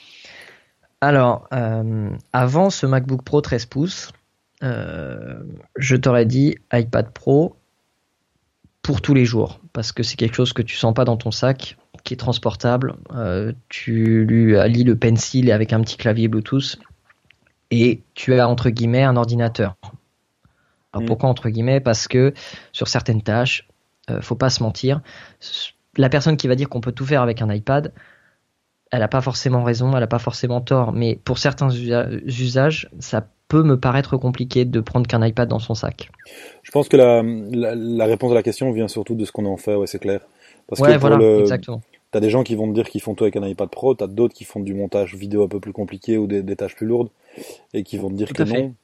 Alors, 1.00 1.49
euh, 1.52 2.11
avant 2.33 2.71
ce 2.71 2.87
MacBook 2.87 3.23
Pro 3.23 3.40
13 3.40 3.66
pouces, 3.66 4.12
euh, 4.62 5.42
je 5.76 5.97
t'aurais 5.97 6.26
dit 6.26 6.57
iPad 6.73 7.11
Pro 7.11 7.57
pour 8.83 9.00
tous 9.00 9.14
les 9.14 9.25
jours, 9.25 9.61
parce 9.73 9.92
que 9.92 10.02
c'est 10.02 10.16
quelque 10.16 10.35
chose 10.35 10.52
que 10.52 10.62
tu 10.62 10.76
sens 10.76 10.92
pas 10.95 11.04
dans 11.04 11.16
ton 11.16 11.30
sac, 11.30 11.76
qui 12.04 12.14
est 12.14 12.19
transportable. 12.19 12.97
Euh, 13.14 13.52
tu 13.69 14.25
lui 14.25 14.57
allies 14.57 14.85
le 14.85 14.97
pencil 14.97 15.50
avec 15.52 15.73
un 15.73 15.80
petit 15.80 15.97
clavier 15.97 16.28
Bluetooth, 16.28 16.78
et 17.71 18.02
tu 18.14 18.35
as 18.38 18.49
entre 18.49 18.71
guillemets 18.71 19.04
un 19.04 19.16
ordinateur. 19.16 19.76
Alors 20.92 21.04
Mm. 21.04 21.07
pourquoi 21.07 21.28
entre 21.28 21.49
guillemets? 21.49 21.80
Parce 21.80 22.09
que 22.09 22.35
sur 22.73 22.88
certaines 22.88 23.23
tâches, 23.23 23.66
faut 24.23 24.35
pas 24.35 24.50
se 24.50 24.61
mentir, 24.61 25.02
la 25.97 26.09
personne 26.09 26.37
qui 26.37 26.49
va 26.49 26.57
dire 26.57 26.69
qu'on 26.69 26.80
peut 26.80 26.90
tout 26.90 27.07
faire 27.07 27.23
avec 27.23 27.42
un 27.42 27.52
iPad, 27.52 27.92
elle 28.90 29.00
n'a 29.00 29.09
pas 29.09 29.20
forcément 29.20 29.62
raison, 29.62 29.92
elle 29.92 30.00
n'a 30.00 30.06
pas 30.06 30.18
forcément 30.18 30.61
tort, 30.61 30.92
mais 30.92 31.16
pour 31.16 31.38
certains 31.38 31.68
usa- 31.70 32.09
usages, 32.25 32.90
ça 32.99 33.26
peut 33.49 33.62
me 33.62 33.78
paraître 33.78 34.16
compliqué 34.16 34.64
de 34.64 34.80
prendre 34.80 35.06
qu'un 35.06 35.25
iPad 35.25 35.49
dans 35.49 35.59
son 35.59 35.75
sac. 35.75 36.11
Je 36.62 36.70
pense 36.70 36.88
que 36.88 36.97
la, 36.97 37.23
la, 37.23 37.75
la 37.75 38.04
réponse 38.04 38.32
à 38.32 38.35
la 38.35 38.42
question 38.42 38.70
vient 38.73 38.88
surtout 38.88 39.14
de 39.14 39.25
ce 39.25 39.32
qu'on 39.32 39.47
en 39.47 39.56
fait, 39.56 39.75
ouais, 39.75 39.87
c'est 39.87 39.99
clair. 39.99 40.20
Parce 40.68 40.80
ouais, 40.80 40.94
que 40.94 40.99
voilà, 40.99 41.16
le, 41.16 41.40
exactement. 41.40 41.80
t'as 42.12 42.20
des 42.20 42.30
gens 42.30 42.44
qui 42.44 42.54
vont 42.54 42.68
te 42.68 42.75
dire 42.75 42.88
qu'ils 42.88 43.00
font 43.00 43.14
tout 43.14 43.25
avec 43.25 43.37
un 43.37 43.47
iPad 43.47 43.68
Pro, 43.68 43.94
t'as 43.94 44.06
d'autres 44.06 44.35
qui 44.35 44.44
font 44.44 44.61
du 44.61 44.75
montage 44.75 45.14
vidéo 45.14 45.42
un 45.44 45.49
peu 45.49 45.61
plus 45.61 45.73
compliqué 45.73 46.16
ou 46.18 46.26
des, 46.26 46.42
des 46.42 46.56
tâches 46.56 46.76
plus 46.76 46.87
lourdes 46.87 47.11
et 47.75 47.82
qui 47.82 47.99
vont 47.99 48.11
te 48.11 48.14
dire 48.14 48.28
Tout 48.28 48.35
que 48.35 48.42
non. 48.42 48.75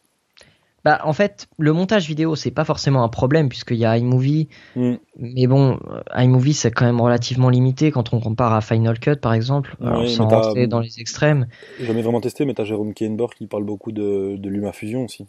Bah, 0.86 1.00
en 1.02 1.12
fait, 1.12 1.48
le 1.58 1.72
montage 1.72 2.06
vidéo, 2.06 2.36
c'est 2.36 2.52
pas 2.52 2.64
forcément 2.64 3.02
un 3.02 3.08
problème 3.08 3.48
puisqu'il 3.48 3.76
y 3.76 3.84
a 3.84 3.98
iMovie, 3.98 4.48
Hmm. 4.76 4.94
mais 5.18 5.48
bon, 5.48 5.80
euh, 5.90 6.00
iMovie 6.16 6.54
c'est 6.54 6.70
quand 6.70 6.84
même 6.84 7.00
relativement 7.00 7.48
limité 7.50 7.90
quand 7.90 8.14
on 8.14 8.20
compare 8.20 8.52
à 8.52 8.60
Final 8.60 9.00
Cut 9.00 9.16
par 9.16 9.34
exemple, 9.34 9.76
alors 9.80 10.02
Oui, 10.02 10.10
sans 10.10 10.28
rentrer 10.28 10.68
dans 10.68 10.78
les 10.78 11.00
extrêmes. 11.00 11.48
J'ai 11.80 11.86
jamais 11.86 12.02
vraiment 12.02 12.20
testé, 12.20 12.44
mais 12.44 12.54
t'as 12.54 12.62
Jérôme 12.62 12.94
Kainborg 12.94 13.34
qui 13.34 13.48
parle 13.48 13.64
beaucoup 13.64 13.90
de, 13.90 14.36
de 14.36 14.48
LumaFusion 14.48 15.04
aussi. 15.06 15.26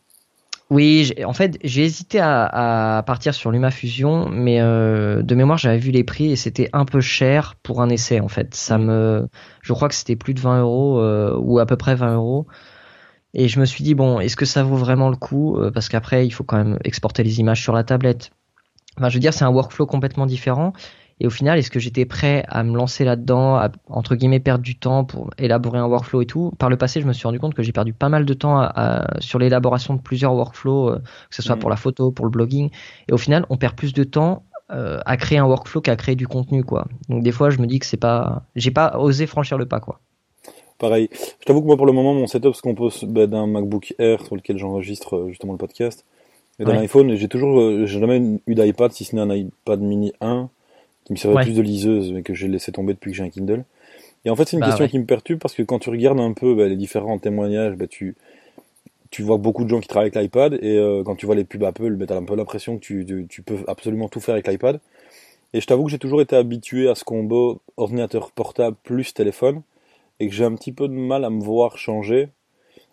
Oui, 0.70 1.14
en 1.24 1.32
fait, 1.32 1.58
j'ai 1.64 1.86
hésité 1.86 2.20
à, 2.20 2.98
à 2.98 3.04
partir 3.04 3.34
sur 3.34 3.52
LumaFusion, 3.52 4.28
mais 4.30 4.60
euh, 4.60 5.24
de 5.24 5.34
mémoire, 5.34 5.58
j'avais 5.58 5.78
vu 5.78 5.92
les 5.92 6.04
prix 6.04 6.32
et 6.32 6.36
c'était 6.36 6.70
un 6.74 6.84
peu 6.84 7.00
cher 7.00 7.56
pour 7.64 7.82
un 7.82 7.88
essai. 7.88 8.20
En 8.20 8.28
fait, 8.28 8.54
ça 8.54 8.78
me, 8.78 9.30
je 9.62 9.72
crois 9.72 9.88
que 9.88 9.96
c'était 9.96 10.18
plus 10.18 10.34
de 10.34 10.42
20 10.42 10.60
euros 10.60 11.00
euh, 11.00 11.38
ou 11.40 11.60
à 11.60 11.66
peu 11.66 11.78
près 11.78 11.96
20 11.96 12.16
euros. 12.16 12.48
Et 13.34 13.48
je 13.48 13.60
me 13.60 13.66
suis 13.66 13.84
dit 13.84 13.94
bon, 13.96 14.20
est-ce 14.20 14.36
que 14.36 14.46
ça 14.46 14.64
vaut 14.64 14.78
vraiment 14.78 15.10
le 15.10 15.16
coup 15.16 15.58
Euh, 15.58 15.72
Parce 15.72 15.90
qu'après, 15.90 16.26
il 16.26 16.32
faut 16.32 16.44
quand 16.44 16.58
même 16.58 16.78
exporter 16.84 17.24
les 17.24 17.40
images 17.40 17.62
sur 17.62 17.74
la 17.74 17.84
tablette. 17.84 18.32
Enfin, 18.98 19.10
je 19.10 19.16
veux 19.16 19.20
dire, 19.20 19.34
c'est 19.34 19.46
un 19.46 19.50
workflow 19.52 19.86
complètement 19.86 20.26
différent. 20.26 20.74
Et 21.20 21.26
au 21.28 21.32
final, 21.32 21.58
est-ce 21.58 21.72
que 21.72 21.80
j'étais 21.80 22.06
prêt 22.06 22.46
à 22.48 22.64
me 22.64 22.76
lancer 22.78 23.04
là-dedans, 23.04 23.56
à, 23.56 23.70
entre 23.90 24.16
guillemets, 24.16 24.40
perdre 24.40 24.64
du 24.64 24.78
temps 24.78 25.04
pour 25.04 25.32
élaborer 25.40 25.80
un 25.80 25.86
workflow 25.86 26.22
et 26.22 26.26
tout? 26.28 26.52
Par 26.60 26.70
le 26.70 26.78
passé, 26.78 27.02
je 27.02 27.08
me 27.08 27.14
suis 27.14 27.26
rendu 27.28 27.40
compte 27.40 27.56
que 27.56 27.64
j'ai 27.64 27.72
perdu 27.72 27.92
pas 27.94 28.10
mal 28.10 28.24
de 28.26 28.34
temps 28.36 28.60
à- 28.60 28.66
à- 28.76 29.20
sur 29.22 29.40
l'élaboration 29.40 29.96
de 29.96 30.02
plusieurs 30.02 30.34
workflows, 30.36 30.90
euh, 30.90 31.00
que 31.00 31.36
ce 31.36 31.42
soit 31.42 31.56
Mhm. 31.56 31.60
pour 31.62 31.70
la 31.72 31.76
photo, 31.76 32.12
pour 32.12 32.26
le 32.26 32.32
blogging. 32.32 32.70
Et 33.08 33.14
au 33.14 33.18
final, 33.18 33.46
on 33.50 33.58
perd 33.58 33.76
plus 33.76 33.94
de 33.94 34.04
temps 34.04 34.44
euh, 34.70 35.00
à 35.06 35.16
créer 35.16 35.38
un 35.38 35.46
workflow 35.46 35.80
qu'à 35.82 35.96
créer 35.96 36.16
du 36.18 36.28
contenu, 36.28 36.62
quoi. 36.64 36.88
Donc 37.08 37.24
des 37.24 37.32
fois, 37.32 37.50
je 37.52 37.58
me 37.60 37.68
dis 37.68 37.80
que 37.80 37.86
c'est 37.86 37.96
pas, 37.98 38.44
j'ai 38.56 38.72
pas 38.72 38.98
osé 39.00 39.26
franchir 39.26 39.58
le 39.58 39.66
pas, 39.66 39.80
quoi. 39.80 40.02
Pareil. 40.78 41.10
Je 41.40 41.46
t'avoue 41.46 41.62
que 41.62 41.66
moi, 41.68 41.76
pour 41.78 41.88
le 41.88 41.92
moment, 41.92 42.14
mon 42.14 42.28
setup 42.28 42.54
se 42.56 42.62
compose 42.62 43.04
bah, 43.06 43.26
d'un 43.26 43.48
MacBook 43.48 43.96
Air 43.98 44.24
sur 44.26 44.36
lequel 44.36 44.58
j'enregistre 44.60 45.16
euh, 45.18 45.30
justement 45.30 45.54
le 45.54 45.58
podcast 45.58 46.06
et 46.60 46.66
d'un 46.66 46.74
Ouais. 46.74 46.78
iPhone. 46.78 47.16
J'ai 47.16 47.28
toujours, 47.30 47.60
euh, 47.60 47.86
j'ai 47.88 48.00
jamais 48.00 48.22
eu 48.48 48.56
d'iPad, 48.56 48.92
si 48.92 49.06
ce 49.06 49.16
n'est 49.16 49.22
un 49.22 49.34
iPad 49.36 49.82
mini 49.82 50.14
1 50.22 50.50
qui 51.06 51.14
me 51.14 51.18
servait 51.18 51.38
Ouais. 51.38 51.44
plus 51.44 51.56
de 51.56 51.62
liseuse, 51.62 52.12
mais 52.14 52.24
que 52.24 52.34
j'ai 52.36 52.48
laissé 52.48 52.72
tomber 52.72 52.94
depuis 52.94 53.12
que 53.12 53.18
j'ai 53.18 53.24
un 53.24 53.30
Kindle. 53.30 53.64
Et 54.26 54.30
en 54.32 54.36
fait, 54.36 54.46
c'est 54.48 54.58
une 54.58 54.62
Bah 54.62 54.68
question 54.68 54.86
ouais. 54.86 54.90
qui 54.90 55.00
me 55.00 55.06
perturbe 55.06 55.40
parce 55.40 55.56
que 55.56 55.64
quand 55.64 55.80
tu 55.80 55.90
regardes 55.90 56.20
un 56.20 56.34
peu 56.34 56.56
bah, 56.56 56.68
les 56.68 56.76
différents 56.78 57.20
témoignages, 57.20 57.76
bah, 57.76 57.88
tu, 57.88 58.16
tu 59.10 59.24
vois 59.24 59.38
beaucoup 59.38 59.64
de 59.64 59.70
gens 59.70 59.80
qui 59.80 59.88
travaillent 59.88 60.12
avec 60.14 60.22
l'iPad 60.22 60.54
et 60.62 60.78
euh, 60.78 61.04
quand 61.04 61.16
tu 61.16 61.26
vois 61.26 61.36
les 61.36 61.46
pubs 61.46 61.64
Apple, 61.64 61.96
bah, 61.96 62.06
tu 62.08 62.14
as 62.14 62.18
un 62.18 62.24
peu 62.24 62.36
l'impression 62.36 62.78
que 62.78 62.82
tu, 62.82 63.06
tu, 63.06 63.26
tu 63.30 63.42
peux 63.42 63.58
absolument 63.68 64.10
tout 64.10 64.20
faire 64.20 64.34
avec 64.36 64.48
l'iPad. 64.48 64.80
Et 65.54 65.62
je 65.62 65.68
t'avoue 65.68 65.86
que 65.86 65.92
j'ai 65.92 66.00
toujours 66.00 66.22
été 66.22 66.36
habitué 66.36 66.90
à 66.90 66.96
ce 66.96 67.04
combo 67.06 67.62
ordinateur 67.78 68.32
portable 68.32 68.78
plus 68.84 69.14
téléphone 69.14 69.62
et 70.20 70.28
que 70.28 70.34
j'ai 70.34 70.44
un 70.44 70.56
petit 70.56 70.72
peu 70.72 70.88
de 70.88 70.94
mal 70.94 71.26
à 71.26 71.30
me 71.30 71.44
voir 71.44 71.78
changer. 71.78 72.30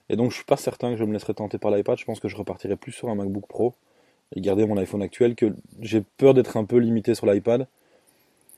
Et 0.08 0.16
donc 0.16 0.30
je 0.30 0.36
suis 0.36 0.44
pas 0.44 0.56
certain 0.56 0.90
que 0.90 0.96
je 0.96 1.04
me 1.04 1.12
laisserai 1.12 1.34
tenter 1.34 1.58
par 1.58 1.70
l'iPad. 1.70 1.98
Je 1.98 2.04
pense 2.04 2.20
que 2.20 2.28
je 2.28 2.36
repartirai 2.36 2.76
plus 2.76 2.92
sur 2.92 3.08
un 3.08 3.14
MacBook 3.14 3.46
Pro 3.46 3.74
et 4.34 4.40
garder 4.40 4.66
mon 4.66 4.76
iPhone 4.76 5.02
actuel 5.02 5.34
que 5.34 5.54
j'ai 5.80 6.02
peur 6.16 6.34
d'être 6.34 6.56
un 6.56 6.64
peu 6.64 6.78
limité 6.78 7.14
sur 7.14 7.26
l'iPad. 7.26 7.66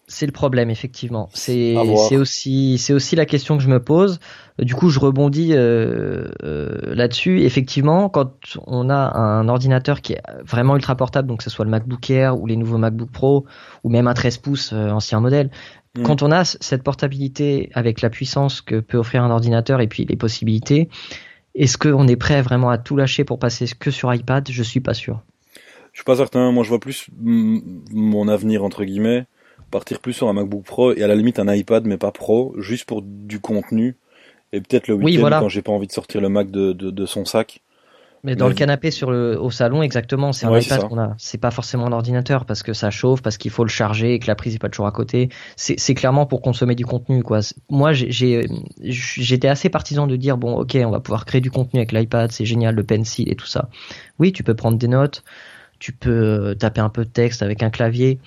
C'est 0.09 0.27
le 0.27 0.33
problème, 0.33 0.71
effectivement. 0.71 1.29
C'est 1.35 2.17
aussi 2.17 2.79
c'est 2.79 2.93
aussi 2.93 3.17
la 3.17 3.27
question 3.27 3.57
que 3.57 3.63
je 3.63 3.69
me 3.69 3.81
pose. 3.81 4.21
Du 4.59 4.75
coup, 4.75 4.89
je 4.89 5.01
rebondis 5.01 5.53
euh, 5.53 6.29
euh, 6.45 6.95
là-dessus. 6.95 7.43
Effectivement, 7.43 8.09
quand 8.09 8.33
on 8.67 8.89
a 8.89 9.17
un 9.19 9.49
ordinateur 9.49 10.01
qui 10.01 10.13
est 10.13 10.23
vraiment 10.45 10.77
ultra 10.77 10.95
portable, 10.95 11.29
donc 11.29 11.39
que 11.39 11.45
ce 11.45 11.51
soit 11.51 11.65
le 11.65 11.71
MacBook 11.71 12.09
Air 12.09 12.41
ou 12.41 12.47
les 12.47 12.57
nouveaux 12.57 12.79
MacBook 12.79 13.11
Pro 13.11 13.47
ou 13.83 13.91
même 13.91 14.07
un 14.07 14.15
13 14.15 14.39
pouces 14.39 14.73
euh, 14.73 14.91
ancien 14.91 15.21
modèle, 15.21 15.51
Mm. 15.97 16.03
quand 16.03 16.23
on 16.23 16.31
a 16.31 16.45
cette 16.45 16.83
portabilité 16.83 17.71
avec 17.75 18.01
la 18.01 18.11
puissance 18.11 18.61
que 18.61 18.81
peut 18.81 18.99
offrir 18.99 19.23
un 19.23 19.31
ordinateur 19.31 19.81
et 19.81 19.87
puis 19.87 20.05
les 20.05 20.17
possibilités, 20.17 20.89
est-ce 21.55 21.79
qu'on 21.79 22.07
est 22.07 22.17
prêt 22.17 22.43
vraiment 22.43 22.71
à 22.71 22.79
tout 22.79 22.97
lâcher 22.97 23.25
pour 23.25 23.39
passer 23.39 23.67
que 23.79 23.91
sur 23.91 24.13
iPad? 24.13 24.47
Je 24.51 24.63
suis 24.63 24.81
pas 24.81 24.95
sûr. 24.95 25.21
Je 25.93 26.01
suis 26.01 26.05
pas 26.05 26.17
certain. 26.17 26.53
Moi, 26.53 26.65
je 26.65 26.69
vois 26.69 26.81
plus 26.81 27.09
mon 27.23 28.29
avenir 28.29 28.63
entre 28.63 28.85
guillemets 28.85 29.25
partir 29.71 30.01
plus 30.01 30.13
sur 30.13 30.29
un 30.29 30.33
MacBook 30.33 30.65
Pro 30.65 30.93
et 30.95 31.03
à 31.03 31.07
la 31.07 31.15
limite 31.15 31.39
un 31.39 31.53
iPad 31.53 31.85
mais 31.87 31.97
pas 31.99 32.13
Pro, 32.13 32.55
juste 32.59 32.85
pour 32.85 33.03
du 33.03 33.41
contenu 33.41 33.97
et 34.53 34.61
peut-être 34.61 34.89
le 34.89 34.95
week-end 34.95 35.07
Oui, 35.07 35.17
voilà. 35.17 35.41
quand 35.41 35.49
j'ai 35.49 35.63
pas 35.63 35.73
envie 35.73 35.87
de 35.89 35.93
sortir 35.93 36.21
le 36.21 36.29
Mac 36.29 36.51
de, 36.51 36.73
de, 36.73 36.91
de 36.91 37.07
son 37.07 37.25
sac. 37.25 37.63
Mais 38.25 38.35
dans 38.35 38.47
Mais- 38.47 38.51
le 38.51 38.55
canapé 38.57 38.91
sur 38.91 39.11
le 39.13 39.39
au 39.41 39.51
salon, 39.53 39.83
exactement, 39.83 40.33
c'est 40.33 40.47
un 40.47 40.51
Ouais, 40.51 40.63
iPad 40.63 40.89
qu'on 40.89 40.99
a. 40.99 41.15
C'est 41.19 41.39
pas 41.39 41.53
forcément 41.53 41.87
un 41.87 41.93
ordinateur 41.93 42.45
parce 42.45 42.65
que 42.65 42.73
ça 42.73 42.91
chauffe, 42.91 43.23
parce 43.23 43.37
qu'il 43.37 43.53
faut 43.53 43.63
le 43.63 43.69
charger 43.69 44.15
et 44.15 44.19
que 44.19 44.27
la 44.27 44.35
prise 44.35 44.55
est 44.57 44.59
pas 44.59 44.69
toujours 44.69 44.87
à 44.87 44.91
côté. 44.91 45.29
C'est 45.55 45.95
clairement 45.95 46.27
pour 46.27 46.41
consommer 46.43 46.75
du 46.75 46.85
contenu, 46.85 47.23
quoi. 47.23 47.39
Moi, 47.71 47.93
j'étais 47.93 49.49
assez 49.49 49.69
partisan 49.69 50.07
de 50.09 50.17
dire 50.17 50.39
bon, 50.39 50.57
ok, 50.59 50.77
on 50.85 50.91
va 50.91 50.99
pouvoir 51.01 51.25
créer 51.25 51.41
du 51.41 51.51
contenu 51.51 51.79
avec 51.79 51.93
l'iPad, 51.93 52.33
c'est 52.33 52.47
génial, 52.47 52.75
le 52.75 52.83
pencil 52.85 53.31
et 53.31 53.37
tout 53.37 53.47
ça. 53.47 53.69
Oui, 54.19 54.33
tu 54.33 54.43
peux 54.43 54.55
prendre 54.55 54.79
des 54.79 54.89
notes, 54.89 55.23
tu 55.79 55.93
peux 55.93 56.57
taper 56.59 56.81
un 56.81 56.89
peu 56.89 57.05
de 57.05 57.11
texte 57.11 57.43
avec 57.43 57.63
un 57.63 57.71
clavier. 57.71 58.19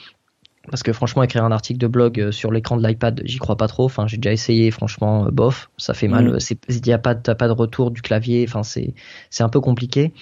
Parce 0.69 0.83
que 0.83 0.93
franchement, 0.93 1.23
écrire 1.23 1.43
un 1.43 1.51
article 1.51 1.79
de 1.79 1.87
blog 1.87 2.19
euh, 2.19 2.31
sur 2.31 2.51
l'écran 2.51 2.77
de 2.77 2.85
l'iPad, 2.85 3.21
j'y 3.23 3.37
crois 3.37 3.55
pas 3.55 3.67
trop. 3.67 3.85
Enfin, 3.85 4.07
j'ai 4.07 4.17
déjà 4.17 4.33
essayé, 4.33 4.69
franchement, 4.71 5.25
euh, 5.25 5.31
bof, 5.31 5.69
ça 5.77 5.93
fait 5.93 6.07
mal. 6.07 6.39
C'est, 6.39 6.59
il 6.69 6.85
y 6.85 6.91
a 6.91 6.97
pas, 6.97 7.15
pas 7.15 7.47
de 7.47 7.53
retour 7.53 7.91
du 7.91 8.01
clavier. 8.01 8.45
Enfin, 8.47 8.63
c'est, 8.63 8.93
un 9.39 9.49
peu 9.49 9.61
compliqué. 9.61 10.13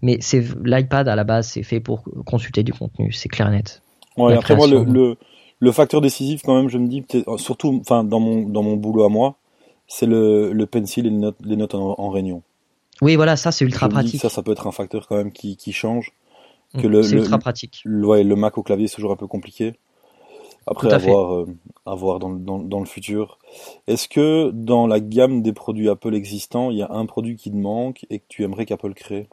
Mais 0.00 0.18
c'est 0.20 0.42
l'iPad 0.64 1.08
à 1.08 1.14
la 1.14 1.24
base, 1.24 1.48
c'est 1.48 1.62
fait 1.62 1.78
pour 1.78 2.04
consulter 2.26 2.64
du 2.64 2.72
contenu, 2.72 3.12
c'est 3.12 3.28
clair 3.28 3.48
et 3.48 3.52
net. 3.52 3.82
Ouais, 4.16 4.34
après 4.34 4.56
moi, 4.56 4.66
le, 4.66 4.82
le, 4.82 5.16
le 5.60 5.72
facteur 5.72 6.00
décisif, 6.00 6.42
quand 6.44 6.56
même, 6.56 6.68
je 6.68 6.76
me 6.76 6.88
dis, 6.88 7.04
surtout, 7.36 7.78
enfin, 7.80 8.02
dans 8.02 8.18
mon, 8.18 8.48
dans 8.48 8.64
mon 8.64 8.76
boulot 8.76 9.04
à 9.04 9.08
moi, 9.08 9.36
c'est 9.86 10.06
le, 10.06 10.52
le 10.52 10.66
pencil 10.66 11.06
et 11.06 11.10
les 11.10 11.16
notes, 11.16 11.36
les 11.44 11.54
notes 11.54 11.76
en, 11.76 11.94
en 11.98 12.10
réunion. 12.10 12.42
Oui, 13.00 13.14
voilà, 13.16 13.36
ça 13.36 13.52
c'est 13.52 13.64
ultra 13.64 13.88
pratique. 13.88 14.20
ça, 14.20 14.28
ça 14.28 14.42
peut 14.42 14.52
être 14.52 14.66
un 14.66 14.72
facteur 14.72 15.06
quand 15.06 15.16
même 15.16 15.32
qui, 15.32 15.56
qui 15.56 15.72
change. 15.72 16.12
Mm, 16.74 16.82
que 16.82 16.86
le- 16.86 17.02
c'est 17.02 17.16
ultra 17.16 17.38
pratique. 17.38 17.88
Le, 17.88 18.06
ouais, 18.06 18.24
le 18.24 18.36
Mac 18.36 18.58
au 18.58 18.62
clavier, 18.62 18.88
c'est 18.88 18.96
toujours 18.96 19.12
un 19.12 19.16
peu 19.16 19.26
compliqué. 19.26 19.74
Après, 20.66 20.88
Tout 20.88 20.92
à 20.92 20.94
à 20.94 20.98
fait. 20.98 21.18
voir, 21.18 21.34
euh, 21.34 21.46
dans, 22.30 22.58
dans 22.60 22.80
le 22.80 22.86
futur. 22.86 23.38
Est-ce 23.88 24.08
que 24.08 24.50
dans 24.52 24.86
la 24.86 25.00
gamme 25.00 25.42
des 25.42 25.52
produits 25.52 25.88
Apple 25.88 26.14
existants, 26.14 26.70
il 26.70 26.78
y 26.78 26.82
a 26.82 26.92
un 26.92 27.06
produit 27.06 27.36
qui 27.36 27.50
te 27.50 27.56
manque 27.56 28.06
et 28.10 28.20
que 28.20 28.26
tu 28.28 28.44
aimerais 28.44 28.66
qu'Apple 28.66 28.94
crée? 28.94 29.28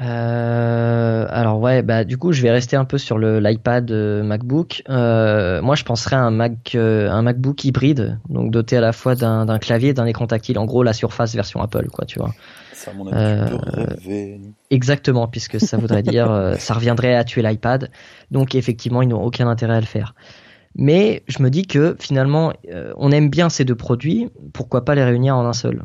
Euh, 0.00 1.26
alors 1.28 1.58
ouais, 1.58 1.82
bah 1.82 2.04
du 2.04 2.18
coup 2.18 2.30
je 2.32 2.40
vais 2.40 2.52
rester 2.52 2.76
un 2.76 2.84
peu 2.84 2.98
sur 2.98 3.18
le 3.18 3.40
l'iPad 3.40 3.90
euh, 3.90 4.22
MacBook. 4.22 4.82
Euh, 4.88 5.60
moi 5.60 5.74
je 5.74 5.82
penserais 5.82 6.14
à 6.14 6.20
un 6.20 6.30
Mac, 6.30 6.74
euh, 6.74 7.10
un 7.10 7.22
MacBook 7.22 7.64
hybride, 7.64 8.20
donc 8.28 8.52
doté 8.52 8.76
à 8.76 8.80
la 8.80 8.92
fois 8.92 9.16
d'un 9.16 9.44
d'un 9.44 9.58
clavier, 9.58 9.90
et 9.90 9.94
d'un 9.94 10.06
écran 10.06 10.26
tactile. 10.26 10.58
En 10.58 10.66
gros 10.66 10.84
la 10.84 10.92
Surface 10.92 11.34
version 11.34 11.60
Apple, 11.60 11.88
quoi, 11.90 12.04
tu 12.04 12.20
vois. 12.20 12.32
Ça, 12.72 12.92
à 12.92 12.94
mon 12.94 13.08
avis, 13.08 13.50
tu 13.50 13.58
peux 13.58 13.80
rêver. 13.80 14.40
Exactement, 14.70 15.26
puisque 15.26 15.60
ça 15.60 15.76
voudrait 15.76 16.04
dire, 16.04 16.30
euh, 16.30 16.54
ça 16.58 16.74
reviendrait 16.74 17.16
à 17.16 17.24
tuer 17.24 17.42
l'iPad. 17.42 17.90
Donc 18.30 18.54
effectivement, 18.54 19.02
ils 19.02 19.08
n'ont 19.08 19.22
aucun 19.22 19.48
intérêt 19.48 19.74
à 19.74 19.80
le 19.80 19.86
faire. 19.86 20.14
Mais 20.76 21.24
je 21.26 21.42
me 21.42 21.50
dis 21.50 21.66
que 21.66 21.96
finalement, 21.98 22.52
euh, 22.70 22.92
on 22.96 23.10
aime 23.10 23.30
bien 23.30 23.48
ces 23.48 23.64
deux 23.64 23.74
produits, 23.74 24.28
pourquoi 24.52 24.84
pas 24.84 24.94
les 24.94 25.02
réunir 25.02 25.36
en 25.36 25.44
un 25.44 25.52
seul? 25.52 25.82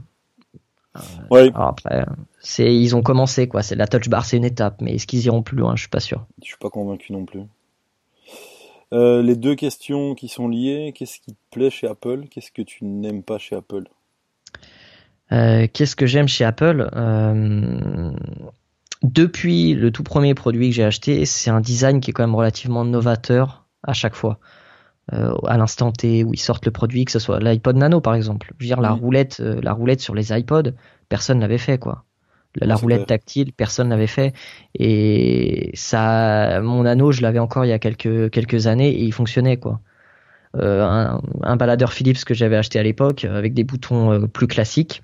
Ouais, 1.32 1.52
Alors 1.56 1.70
après, 1.70 2.06
c'est 2.40 2.74
ils 2.76 2.96
ont 2.96 3.02
commencé 3.02 3.48
quoi. 3.48 3.64
C'est 3.64 3.76
la 3.76 3.88
touch 3.88 4.10
bar, 4.10 4.26
c'est 4.26 4.38
une 4.38 4.46
étape, 4.46 4.82
mais 4.82 4.96
est-ce 4.96 5.08
qu'ils 5.08 5.26
iront 5.26 5.42
plus 5.42 5.58
loin? 5.58 5.76
Je 5.76 5.82
suis 5.82 5.90
pas 5.90 6.00
sûr. 6.00 6.26
je 6.42 6.48
suis 6.48 6.58
pas 6.58 6.70
convaincu 6.70 7.14
non 7.14 7.26
plus. 7.26 7.42
Euh, 8.94 9.24
les 9.24 9.36
deux 9.36 9.56
questions 9.56 10.14
qui 10.14 10.28
sont 10.28 10.48
liées, 10.48 10.94
qu'est-ce 10.96 11.20
qui 11.20 11.34
te 11.34 11.40
plaît 11.50 11.72
chez 11.72 11.88
Apple? 11.88 12.26
Qu'est-ce 12.30 12.52
que 12.52 12.62
tu 12.62 12.86
n'aimes 12.86 13.24
pas 13.24 13.40
chez 13.40 13.56
Apple? 13.56 13.86
Euh, 15.32 15.68
Qu'est-ce 15.74 15.96
que 15.96 16.06
j'aime 16.06 16.28
chez 16.28 16.44
Apple? 16.46 16.90
Euh, 16.96 18.12
Depuis 19.02 19.74
le 19.74 19.92
tout 19.92 20.04
premier 20.04 20.36
produit 20.36 20.70
que 20.70 20.76
j'ai 20.76 20.84
acheté, 20.84 21.26
c'est 21.26 21.50
un 21.50 21.60
design 21.62 22.02
qui 22.02 22.12
est 22.12 22.14
quand 22.14 22.24
même 22.24 22.36
relativement 22.36 22.86
novateur 22.86 23.66
à 23.84 23.94
chaque 23.94 24.16
fois. 24.16 24.40
Euh, 25.12 25.34
à 25.48 25.58
l'instant 25.58 25.92
T 25.92 26.24
où 26.24 26.34
ils 26.34 26.40
sortent 26.40 26.66
le 26.66 26.72
produit, 26.72 27.04
que 27.04 27.12
ce 27.12 27.20
soit 27.20 27.40
l'iPod 27.40 27.76
Nano 27.76 28.00
par 28.00 28.16
exemple. 28.16 28.54
Je 28.58 28.64
veux 28.64 28.68
dire 28.68 28.80
la 28.80 28.92
roulette, 28.92 29.42
euh, 29.42 29.60
la 29.62 29.74
roulette 29.74 30.00
sur 30.00 30.16
les 30.16 30.32
iPods, 30.32 30.72
personne 31.10 31.40
n'avait 31.40 31.58
fait 31.58 31.78
quoi. 31.78 32.06
La, 32.56 32.76
roulette 32.76 33.08
tactile, 33.08 33.52
personne 33.52 33.90
n'avait 33.90 34.08
fait. 34.08 34.32
Et 34.76 35.72
ça, 35.74 36.62
mon 36.62 36.84
Nano, 36.84 37.12
je 37.12 37.22
l'avais 37.22 37.40
encore 37.40 37.66
il 37.66 37.70
y 37.70 37.74
a 37.74 37.80
quelques 37.80 38.30
quelques 38.30 38.68
années 38.68 38.92
et 38.92 39.04
il 39.04 39.12
fonctionnait 39.12 39.58
quoi. 39.58 39.82
Euh, 40.56 40.84
un, 40.84 41.22
un 41.42 41.56
baladeur 41.56 41.94
Philips 41.94 42.24
que 42.26 42.36
j'avais 42.36 42.56
acheté 42.56 42.78
à 42.78 42.84
l'époque 42.84 43.26
euh, 43.26 43.36
avec 43.36 43.56
des 43.56 43.64
boutons 43.64 44.12
euh, 44.12 44.28
plus 44.28 44.46
classiques 44.46 45.02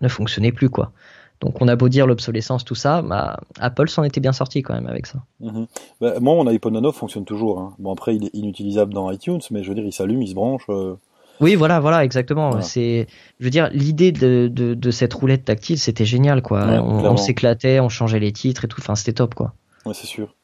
ne 0.00 0.08
fonctionnait 0.08 0.52
plus 0.52 0.70
quoi. 0.70 0.92
Donc 1.40 1.60
on 1.60 1.68
a 1.68 1.76
beau 1.76 1.88
dire 1.88 2.06
l'obsolescence 2.06 2.64
tout 2.64 2.74
ça, 2.74 3.00
bah, 3.02 3.38
Apple 3.60 3.88
s'en 3.88 4.02
était 4.02 4.20
bien 4.20 4.32
sorti 4.32 4.62
quand 4.62 4.74
même 4.74 4.86
avec 4.88 5.06
ça. 5.06 5.18
Mhm. 5.40 5.66
Bah, 6.00 6.18
moi, 6.20 6.34
mon 6.34 6.46
iPod 6.48 6.72
Nano 6.72 6.90
fonctionne 6.92 7.24
toujours. 7.24 7.60
hein. 7.60 7.74
Bon, 7.78 7.92
après, 7.92 8.16
il 8.16 8.24
est 8.24 8.34
inutilisable 8.34 8.92
dans 8.92 9.10
iTunes, 9.10 9.40
mais 9.50 9.62
je 9.62 9.68
veux 9.68 9.74
dire, 9.76 9.84
il 9.84 9.92
s'allume, 9.92 10.20
il 10.22 10.28
se 10.28 10.34
branche. 10.34 10.64
euh, 10.68 10.94
Oui, 11.40 11.54
voilà, 11.54 11.78
voilà, 11.78 12.04
exactement. 12.04 12.48
Voilà. 12.50 12.64
C'est, 12.64 13.06
je 13.38 13.44
veux 13.44 13.50
dire, 13.50 13.70
l'idée 13.72 14.10
de, 14.10 14.50
de, 14.52 14.74
de 14.74 14.90
cette 14.90 15.14
roulette 15.14 15.44
tactile, 15.44 15.78
c'était 15.78 16.04
génial, 16.04 16.42
quoi. 16.42 16.66
Ouais, 16.66 16.78
on 16.80 17.16
s'éclatait, 17.16 17.78
on 17.78 17.88
changeait 17.88 18.18
les 18.18 18.32
titres 18.32 18.64
et 18.64 18.68
tout. 18.68 18.80
Enfin, 18.80 18.96
c'était 18.96 19.12
top, 19.12 19.36
quoi. 19.36 19.54
Ouais, 19.86 19.94
c'est 19.94 20.06
sûr. 20.08 20.34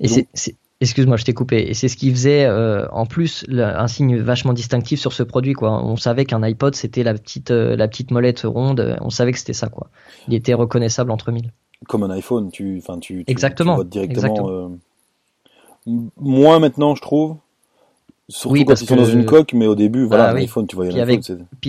Et 0.00 0.08
c'est- 0.08 0.56
excuse-moi, 0.80 1.16
je 1.16 1.24
t'ai 1.24 1.32
coupé. 1.34 1.66
Et 1.68 1.74
c'est 1.74 1.88
ce 1.88 1.96
qui 1.96 2.10
faisait, 2.10 2.44
euh, 2.44 2.86
en 2.92 3.06
plus, 3.06 3.44
un 3.50 3.86
signe 3.88 4.18
vachement 4.18 4.52
distinctif 4.52 5.00
sur 5.00 5.12
ce 5.12 5.22
produit, 5.22 5.52
quoi. 5.54 5.82
On 5.84 5.96
savait 5.96 6.24
qu'un 6.24 6.42
iPod, 6.42 6.74
c'était 6.74 7.02
la 7.02 7.14
petite, 7.14 7.50
euh, 7.50 7.76
la 7.76 7.88
petite 7.88 8.10
molette 8.10 8.42
ronde. 8.44 8.96
On 9.00 9.10
savait 9.10 9.32
que 9.32 9.38
c'était 9.38 9.52
ça, 9.52 9.68
quoi. 9.68 9.88
Il 10.28 10.34
était 10.34 10.54
reconnaissable 10.54 11.10
entre 11.10 11.32
mille. 11.32 11.52
Comme 11.88 12.02
un 12.02 12.10
iPhone, 12.10 12.50
tu, 12.50 12.82
tu, 12.84 13.00
tu, 13.00 13.24
Exactement, 13.26 13.78
tu 13.82 13.88
directement. 13.88 14.12
exactement. 14.28 14.48
euh, 14.50 14.68
Moins 16.20 16.58
maintenant, 16.58 16.94
je 16.94 17.02
trouve. 17.02 17.36
Surtout 18.28 18.54
Oui, 18.54 18.60
quand 18.64 18.70
parce 18.70 18.80
ils 18.82 18.86
sont 18.88 18.96
dans 18.96 19.04
une 19.04 19.24
coque, 19.24 19.52
mais 19.52 19.68
au 19.68 19.76
début, 19.76 20.04
voilà, 20.04 20.30
Ah, 20.30 20.34
oui. 20.34 20.40
iPhone, 20.42 20.66
tu 20.66 20.74
voyais 20.74 20.90
Puis 20.90 21.00
avec- 21.00 21.20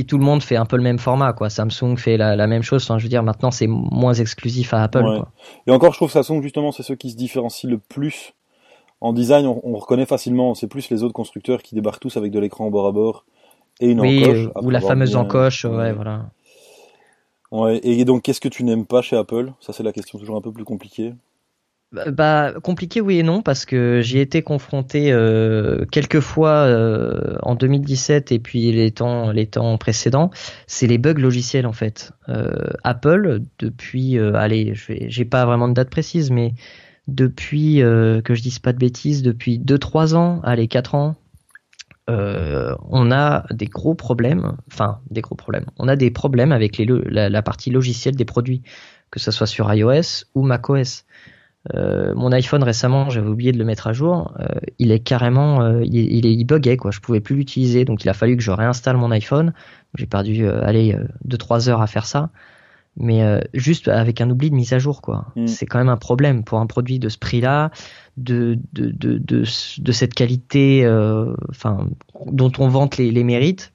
tout 0.08 0.18
le 0.18 0.24
monde 0.24 0.42
fait 0.42 0.56
un 0.56 0.66
peu 0.66 0.76
le 0.76 0.82
même 0.82 0.98
format, 0.98 1.32
quoi. 1.34 1.52
Samsung 1.52 1.98
fait 1.98 2.18
la, 2.18 2.36
la 2.36 2.48
même 2.48 2.64
chose. 2.64 2.82
Enfin, 2.84 2.98
je 2.98 3.04
veux 3.04 3.10
dire, 3.10 3.22
maintenant, 3.22 3.52
c'est 3.52 3.68
moins 3.68 4.16
exclusif 4.16 4.74
à 4.74 4.82
Apple, 4.82 5.04
Ouais. 5.06 5.18
quoi. 5.18 5.32
Et 5.68 5.72
encore, 5.72 5.92
je 5.94 6.00
trouve 6.00 6.10
Samsung, 6.10 6.42
justement, 6.42 6.72
c'est 6.72 6.82
ceux 6.82 6.96
qui 6.96 7.12
se 7.12 7.16
différencient 7.16 7.70
le 7.70 7.78
plus. 7.78 8.34
En 9.02 9.14
design, 9.14 9.46
on, 9.46 9.62
on 9.64 9.76
reconnaît 9.78 10.06
facilement, 10.06 10.56
c'est 10.56 10.68
plus 10.68 10.90
les 10.90 11.04
autres 11.04 11.14
constructeurs 11.14 11.62
qui 11.62 11.76
débarquent 11.76 12.02
tous 12.02 12.18
avec 12.18 12.32
de 12.32 12.40
l'écran 12.40 12.66
au 12.66 12.72
bord 12.72 12.88
à 12.88 12.92
bord 12.92 13.26
et 13.80 13.90
une 13.90 14.02
Oui, 14.02 14.24
encoche. 14.24 14.50
ou 14.62 14.70
la 14.70 14.82
fameuse 14.82 15.12
bien- 15.12 15.20
encoche, 15.22 15.66
ouais, 15.66 15.76
ouais. 15.76 15.94
voilà. 15.94 16.26
Ouais, 17.52 17.80
et 17.84 18.04
donc, 18.06 18.24
qu'est-ce 18.24 18.42
que 18.42 18.50
tu 18.50 18.64
n'aimes 18.64 18.86
pas 18.86 19.02
chez 19.02 19.16
Apple? 19.16 19.52
Ça, 19.62 19.72
c'est 19.72 19.84
la 19.84 19.94
question 19.94 20.20
toujours 20.20 20.36
un 20.36 20.42
peu 20.42 20.52
plus 20.52 20.66
compliquée. 20.66 21.14
Bah, 21.94 22.12
Bah, 22.12 22.54
compliqué 22.62 23.00
oui 23.00 23.20
et 23.20 23.24
non 23.24 23.42
parce 23.42 23.66
que 23.66 24.02
j'y 24.02 24.18
ai 24.18 24.22
été 24.22 24.42
confronté 24.42 25.14
euh, 25.14 25.86
quelques 25.90 26.20
fois 26.20 26.66
euh, 26.66 27.38
en 27.44 27.56
2017 27.56 28.34
et 28.34 28.40
puis 28.40 28.74
les 28.74 28.92
temps 28.92 29.32
les 29.32 29.48
temps 29.48 29.78
précédents. 29.78 30.30
C'est 30.68 30.88
les 30.88 30.98
bugs 30.98 31.14
logiciels 31.14 31.66
en 31.66 31.72
fait. 31.72 32.12
Euh, 32.28 32.52
Apple 32.84 33.40
depuis 33.60 34.20
allez 34.20 34.74
j'ai 34.76 35.24
pas 35.24 35.46
vraiment 35.46 35.70
de 35.70 35.74
date 35.76 35.90
précise 35.90 36.30
mais 36.30 36.56
depuis 37.08 37.82
euh, 37.82 38.22
que 38.22 38.36
je 38.36 38.42
dise 38.42 38.60
pas 38.60 38.74
de 38.74 38.78
bêtises 38.78 39.24
depuis 39.24 39.60
2-3 39.60 40.16
ans 40.16 40.42
allez 40.44 40.68
4 40.68 40.96
ans 40.96 41.16
euh, 42.10 42.76
on 42.90 43.12
a 43.12 43.46
des 43.52 43.66
gros 43.66 43.96
problèmes 43.96 44.58
enfin 44.72 45.00
des 45.10 45.22
gros 45.22 45.36
problèmes 45.36 45.66
on 45.78 45.88
a 45.88 45.96
des 45.96 46.12
problèmes 46.12 46.52
avec 46.52 46.78
la, 46.78 47.42
partie 47.42 47.70
logicielle 47.70 48.16
des 48.16 48.26
produits 48.26 48.62
que 49.10 49.20
ce 49.20 49.32
soit 49.32 49.48
sur 49.48 49.74
iOS 49.74 50.26
ou 50.36 50.44
macOS 50.44 51.06
euh, 51.76 52.14
mon 52.16 52.32
iPhone 52.32 52.64
récemment, 52.64 53.10
j'avais 53.10 53.28
oublié 53.28 53.52
de 53.52 53.58
le 53.58 53.66
mettre 53.66 53.88
à 53.88 53.94
jour. 53.94 54.34
il 54.80 54.94
est 54.94 55.02
carrément, 55.02 55.82
il, 55.82 56.26
est- 56.26 56.34
il 56.34 56.46
buguait 56.46 56.78
quoi. 56.78 56.92
Je 56.92 57.02
pouvais 57.02 57.20
plus 57.20 57.36
l'utiliser, 57.36 57.84
donc 57.84 58.06
il 58.06 58.10
a 58.10 58.14
fallu 58.14 58.38
que 58.38 58.44
je 58.44 58.52
réinstalle 58.52 58.96
mon 58.96 59.12
iPhone. 59.12 59.52
J'ai 59.98 60.06
perdu, 60.06 60.48
allez, 60.48 60.96
2-3 61.28 61.68
heures 61.68 61.82
à 61.82 61.88
faire 61.88 62.06
ça, 62.06 62.30
mais 63.00 63.24
euh, 63.24 63.40
juste 63.54 63.88
avec 63.88 64.22
un 64.22 64.30
oubli 64.30 64.50
de 64.50 64.56
mise 64.56 64.74
à 64.74 64.80
jour 64.80 65.02
quoi. 65.02 65.28
Mm. 65.36 65.48
C'est 65.48 65.66
quand 65.66 65.78
même 65.78 65.90
un 65.90 65.98
problème 65.98 66.44
pour 66.44 66.60
un 66.60 66.66
produit 66.68 67.00
de 67.00 67.10
ce 67.10 67.18
prix-là, 67.18 67.72
de 68.18 68.58
de, 68.74 68.90
de 68.90 69.18
de 69.18 69.44
de 69.78 69.92
cette 69.92 70.14
qualité, 70.14 70.84
euh, 70.86 71.34
enfin 71.50 71.88
dont 72.26 72.52
on 72.58 72.68
vante 72.68 72.98
les, 72.98 73.12
les 73.12 73.24
mérites. 73.24 73.72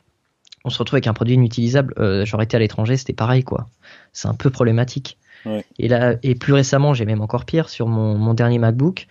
On 0.65 0.71
se 0.71 0.79
retrouve 0.79 0.97
avec 0.97 1.07
un 1.09 1.13
produit 1.13 1.35
inutilisable. 1.35 1.93
Euh, 1.99 2.25
J'aurais 2.25 2.45
été 2.45 2.57
à 2.57 2.61
l'étranger, 2.61 2.97
c'était 2.97 3.13
pareil 3.13 3.43
quoi. 3.43 3.69
C'est 4.13 4.29
un 4.29 4.35
peu 4.35 4.51
problématique. 4.51 5.19
Ouais. 5.45 5.65
Et 5.79 5.89
là, 5.89 6.15
et 6.23 6.37
plus 6.37 6.53
récemment, 6.53 6.95
j'ai 6.95 7.05
même 7.05 7.21
encore 7.21 7.45
pire 7.45 7.69
sur 7.69 7.89
mon, 7.89 8.17
mon 8.17 8.33
dernier 8.33 8.59
MacBook. 8.59 9.09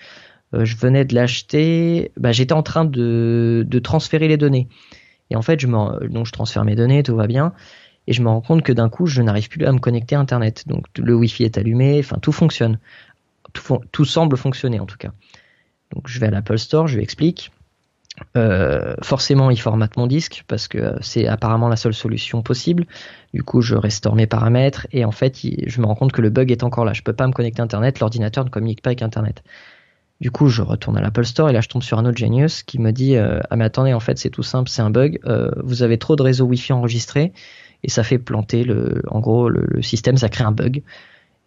euh, 0.54 0.66
je 0.66 0.78
venais 0.78 1.06
de 1.06 1.14
l'acheter. 1.16 2.12
Bah, 2.18 2.32
j'étais 2.32 2.54
en 2.54 2.64
train 2.64 2.86
de, 2.86 3.66
de 3.68 3.80
transférer 3.80 4.28
les 4.28 4.38
données. 4.38 4.68
Et 5.30 5.36
en 5.36 5.42
fait, 5.42 5.60
je 5.60 5.68
me, 5.68 6.08
donc 6.08 6.26
je 6.26 6.32
transfère 6.32 6.66
mes 6.66 6.76
données, 6.76 7.04
tout 7.04 7.16
va 7.16 7.28
bien. 7.28 7.54
Et 8.12 8.14
je 8.14 8.22
me 8.22 8.28
rends 8.28 8.42
compte 8.42 8.62
que 8.62 8.74
d'un 8.74 8.90
coup, 8.90 9.06
je 9.06 9.22
n'arrive 9.22 9.48
plus 9.48 9.66
à 9.66 9.72
me 9.72 9.80
connecter 9.80 10.16
à 10.16 10.20
Internet. 10.20 10.68
Donc 10.68 10.84
le 10.98 11.16
Wi-Fi 11.16 11.46
est 11.46 11.58
allumé. 11.58 11.98
Enfin, 11.98 12.18
tout 12.22 12.34
fonctionne. 12.34 12.78
Tout, 13.54 14.04
semble 14.04 14.36
fonctionner 14.36 14.82
en 14.82 14.86
tout 14.86 14.98
cas. 14.98 15.14
Donc 15.96 16.10
je 16.10 16.20
vais 16.20 16.28
à 16.28 16.30
l'Apple 16.30 16.58
Store, 16.58 16.88
je 16.88 16.98
lui 16.98 17.04
explique. 17.04 17.54
Euh, 18.36 18.96
forcément, 19.02 19.50
il 19.50 19.58
formate 19.62 19.96
mon 19.96 20.08
disque 20.08 20.44
parce 20.50 20.68
que 20.68 20.98
c'est 21.00 21.26
apparemment 21.26 21.70
la 21.70 21.78
seule 21.78 21.94
solution 21.94 22.42
possible. 22.42 22.86
Du 23.34 23.44
coup, 23.44 23.62
je 23.62 23.76
restaure 23.76 24.16
mes 24.16 24.28
paramètres 24.28 24.88
et 24.92 25.06
en 25.06 25.12
fait, 25.12 25.38
je 25.42 25.80
me 25.80 25.86
rends 25.86 25.96
compte 25.96 26.12
que 26.12 26.22
le 26.22 26.30
bug 26.30 26.52
est 26.52 26.64
encore 26.64 26.84
là. 26.84 26.92
Je 26.92 27.04
peux 27.04 27.14
pas 27.14 27.28
me 27.28 27.32
connecter 27.32 27.62
à 27.62 27.64
Internet, 27.64 28.02
l'ordinateur 28.02 28.44
ne 28.44 28.50
communique 28.50 28.82
pas 28.82 28.90
avec 28.90 29.04
Internet. 29.04 29.42
Du 30.20 30.32
coup, 30.32 30.50
je 30.50 30.62
retourne 30.62 30.98
à 30.98 31.02
l'Apple 31.02 31.24
Store 31.24 31.50
et 31.50 31.54
là, 31.54 31.62
je 31.62 31.70
tombe 31.70 31.82
sur 31.82 31.98
un 31.98 32.06
autre 32.06 32.18
genius 32.18 32.64
qui 32.64 32.78
me 32.78 32.92
dit 32.92 33.16
euh, 33.16 33.40
Ah, 33.50 33.56
mais 33.56 33.64
attendez, 33.64 33.94
en 33.94 34.02
fait, 34.02 34.18
c'est 34.18 34.30
tout 34.30 34.44
simple, 34.44 34.70
c'est 34.70 34.82
un 34.82 34.90
bug. 34.90 35.22
Euh, 35.24 35.50
vous 35.64 35.82
avez 35.82 35.98
trop 35.98 36.18
de 36.18 36.24
réseaux 36.24 36.46
Wi-Fi 36.46 36.74
enregistrés 36.74 37.32
et 37.84 37.90
ça 37.90 38.04
fait 38.04 38.18
planter 38.20 38.64
le. 38.64 39.02
En 39.08 39.20
gros, 39.20 39.50
le, 39.50 39.64
le 39.68 39.82
système, 39.82 40.18
ça 40.18 40.30
crée 40.30 40.44
un 40.44 40.52
bug. 40.52 40.84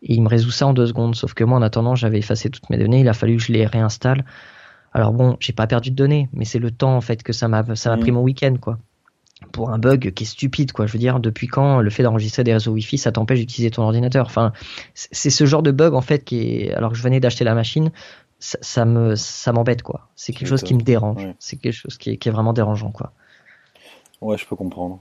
Et 0.02 0.14
il 0.14 0.22
me 0.22 0.28
résout 0.28 0.50
ça 0.50 0.66
en 0.66 0.74
deux 0.74 0.86
secondes. 0.86 1.14
Sauf 1.14 1.32
que 1.34 1.44
moi, 1.44 1.56
en 1.58 1.62
attendant, 1.62 1.94
j'avais 1.94 2.18
effacé 2.18 2.50
toutes 2.50 2.68
mes 2.70 2.76
données. 2.76 3.00
Il 3.00 3.08
a 3.08 3.14
fallu 3.14 3.36
que 3.36 3.42
je 3.42 3.52
les 3.52 3.64
réinstalle. 3.66 4.24
Alors 4.92 5.12
bon, 5.12 5.36
j'ai 5.40 5.52
pas 5.52 5.66
perdu 5.66 5.90
de 5.90 5.96
données, 5.96 6.28
mais 6.32 6.44
c'est 6.44 6.58
le 6.60 6.70
temps 6.70 6.96
en 6.96 7.00
fait 7.00 7.22
que 7.22 7.32
ça 7.32 7.48
m'a 7.48 7.64
ça 7.74 7.90
m'a 7.90 7.96
Mhm. 7.96 8.02
pris 8.02 8.12
mon 8.12 8.20
week-end 8.22 8.54
quoi. 8.60 8.78
Pour 9.50 9.70
un 9.70 9.78
bug 9.78 10.12
qui 10.14 10.22
est 10.22 10.26
stupide 10.26 10.70
quoi. 10.72 10.86
Je 10.86 10.92
veux 10.92 10.98
dire, 11.00 11.18
depuis 11.20 11.48
quand 11.48 11.80
le 11.80 11.90
fait 11.90 12.02
d'enregistrer 12.04 12.44
des 12.44 12.52
réseaux 12.52 12.70
Wi-Fi 12.72 12.96
ça 12.98 13.10
t'empêche 13.12 13.40
d'utiliser 13.40 13.70
ton 13.72 13.82
ordinateur? 13.82 14.26
Enfin, 14.26 14.52
c'est 14.94 15.30
ce 15.30 15.46
genre 15.46 15.62
de 15.62 15.72
bug 15.72 15.94
en 15.94 16.00
fait 16.00 16.24
qui 16.24 16.42
est. 16.66 16.74
Alors 16.74 16.92
que 16.92 16.96
je 16.96 17.02
venais 17.02 17.18
d'acheter 17.18 17.42
la 17.44 17.54
machine, 17.54 17.90
ça, 18.38 18.58
ça 18.60 18.84
me 18.84 19.16
ça 19.16 19.52
m'embête 19.52 19.82
quoi. 19.82 20.08
C'est 20.14 20.32
quelque 20.32 20.48
chose 20.48 20.62
qui 20.62 20.74
me 20.74 20.82
dérange. 20.82 21.24
Ouais. 21.24 21.34
C'est 21.40 21.56
quelque 21.56 21.72
chose 21.74 21.98
qui 21.98 22.10
est, 22.10 22.16
qui 22.16 22.28
est 22.28 22.32
vraiment 22.32 22.52
dérangeant 22.52 22.90
quoi. 22.92 23.12
Ouais, 24.20 24.38
je 24.38 24.46
peux 24.46 24.54
comprendre. 24.56 25.00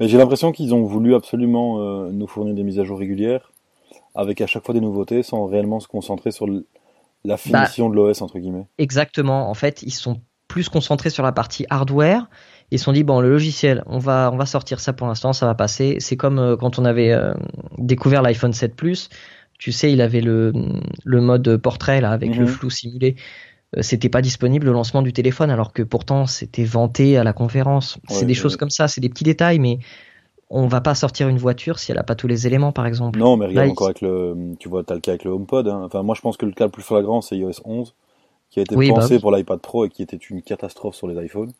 Mais 0.00 0.08
j'ai 0.08 0.18
l'impression 0.18 0.52
qu'ils 0.52 0.74
ont 0.74 0.82
voulu 0.84 1.14
absolument 1.14 1.80
euh, 1.80 2.10
nous 2.12 2.26
fournir 2.26 2.54
des 2.54 2.62
mises 2.62 2.78
à 2.80 2.84
jour 2.84 2.98
régulières, 2.98 3.52
avec 4.14 4.40
à 4.40 4.46
chaque 4.46 4.64
fois 4.64 4.74
des 4.74 4.80
nouveautés, 4.80 5.22
sans 5.22 5.46
réellement 5.46 5.80
se 5.80 5.88
concentrer 5.88 6.30
sur 6.30 6.46
le- 6.46 6.66
la 7.24 7.36
finition 7.36 7.88
de 7.88 7.94
l'OS, 7.96 8.20
entre 8.22 8.38
guillemets. 8.38 8.66
Exactement. 8.78 9.48
En 9.48 9.54
fait, 9.54 9.82
ils 9.82 9.90
sont 9.92 10.20
plus 10.48 10.68
concentrés 10.68 11.10
sur 11.10 11.22
la 11.22 11.32
partie 11.32 11.64
hardware. 11.70 12.28
Ils 12.70 12.78
se 12.78 12.84
sont 12.84 12.92
dit 12.92 13.02
bon, 13.04 13.20
le 13.20 13.28
logiciel, 13.30 13.82
on 13.86 13.98
va 13.98 14.30
on 14.32 14.36
va 14.36 14.46
sortir 14.46 14.78
ça 14.80 14.92
pour 14.92 15.06
l'instant, 15.06 15.32
ça 15.32 15.46
va 15.46 15.54
passer. 15.54 15.96
C'est 16.00 16.16
comme 16.16 16.38
euh, 16.38 16.56
quand 16.56 16.78
on 16.78 16.84
avait 16.84 17.12
euh, 17.12 17.32
découvert 17.78 18.22
l'iPhone 18.22 18.52
7 18.52 18.74
Plus. 18.76 19.08
Tu 19.58 19.72
sais, 19.72 19.90
il 19.92 20.00
avait 20.00 20.20
le 20.20 20.52
le 21.04 21.20
mode 21.20 21.56
portrait 21.56 22.00
là 22.00 22.10
avec 22.10 22.30
Mhm. 22.32 22.40
le 22.40 22.46
flou 22.46 22.70
simulé. 22.70 23.16
Euh, 23.76 23.82
C'était 23.82 24.08
pas 24.08 24.22
disponible 24.22 24.68
au 24.68 24.72
lancement 24.72 25.02
du 25.02 25.12
téléphone, 25.12 25.50
alors 25.50 25.72
que 25.72 25.82
pourtant 25.82 26.26
c'était 26.26 26.64
vanté 26.64 27.16
à 27.16 27.24
la 27.24 27.32
conférence. 27.32 27.98
Ouais, 28.08 28.16
c'est 28.16 28.26
des 28.26 28.34
ouais. 28.34 28.40
choses 28.42 28.56
comme 28.56 28.70
ça, 28.70 28.88
c'est 28.88 29.00
des 29.00 29.08
petits 29.08 29.24
détails, 29.24 29.58
mais 29.58 29.78
on 30.50 30.66
va 30.68 30.80
pas 30.80 30.94
sortir 30.94 31.28
une 31.28 31.38
voiture 31.38 31.78
si 31.80 31.92
elle 31.92 31.98
a 31.98 32.04
pas 32.04 32.16
tous 32.16 32.28
les 32.28 32.46
éléments, 32.46 32.72
par 32.72 32.86
exemple. 32.86 33.20
Non, 33.20 33.36
mais 33.38 33.46
regarde 33.46 33.66
Là, 33.66 33.68
encore 33.68 33.86
il- 33.86 33.88
avec 33.88 34.00
le, 34.02 34.54
tu 34.58 34.68
vois, 34.68 34.84
t'as 34.84 34.94
le 34.94 35.00
cas 35.00 35.12
avec 35.12 35.24
le 35.24 35.30
HomePod. 35.30 35.68
hein. 35.68 35.82
Enfin, 35.84 36.02
moi, 36.02 36.14
je 36.14 36.20
pense 36.20 36.36
que 36.36 36.44
le 36.46 36.52
cas 36.52 36.66
le 36.66 36.70
plus 36.70 36.82
flagrant, 36.82 37.20
c'est 37.22 37.36
iOS 37.36 37.60
11, 37.64 37.94
qui 38.50 38.60
a 38.60 38.62
été 38.62 38.76
Oui, 38.76 38.92
bah 38.92 39.02
pensé 39.02 39.14
oui. 39.14 39.20
pour 39.20 39.30
l'iPad 39.32 39.60
Pro 39.60 39.84
et 39.86 39.88
qui 39.90 40.02
était 40.02 40.16
une 40.16 40.42
catastrophe 40.42 40.96
sur 40.96 41.06
les 41.08 41.24
iPhones. 41.24 41.52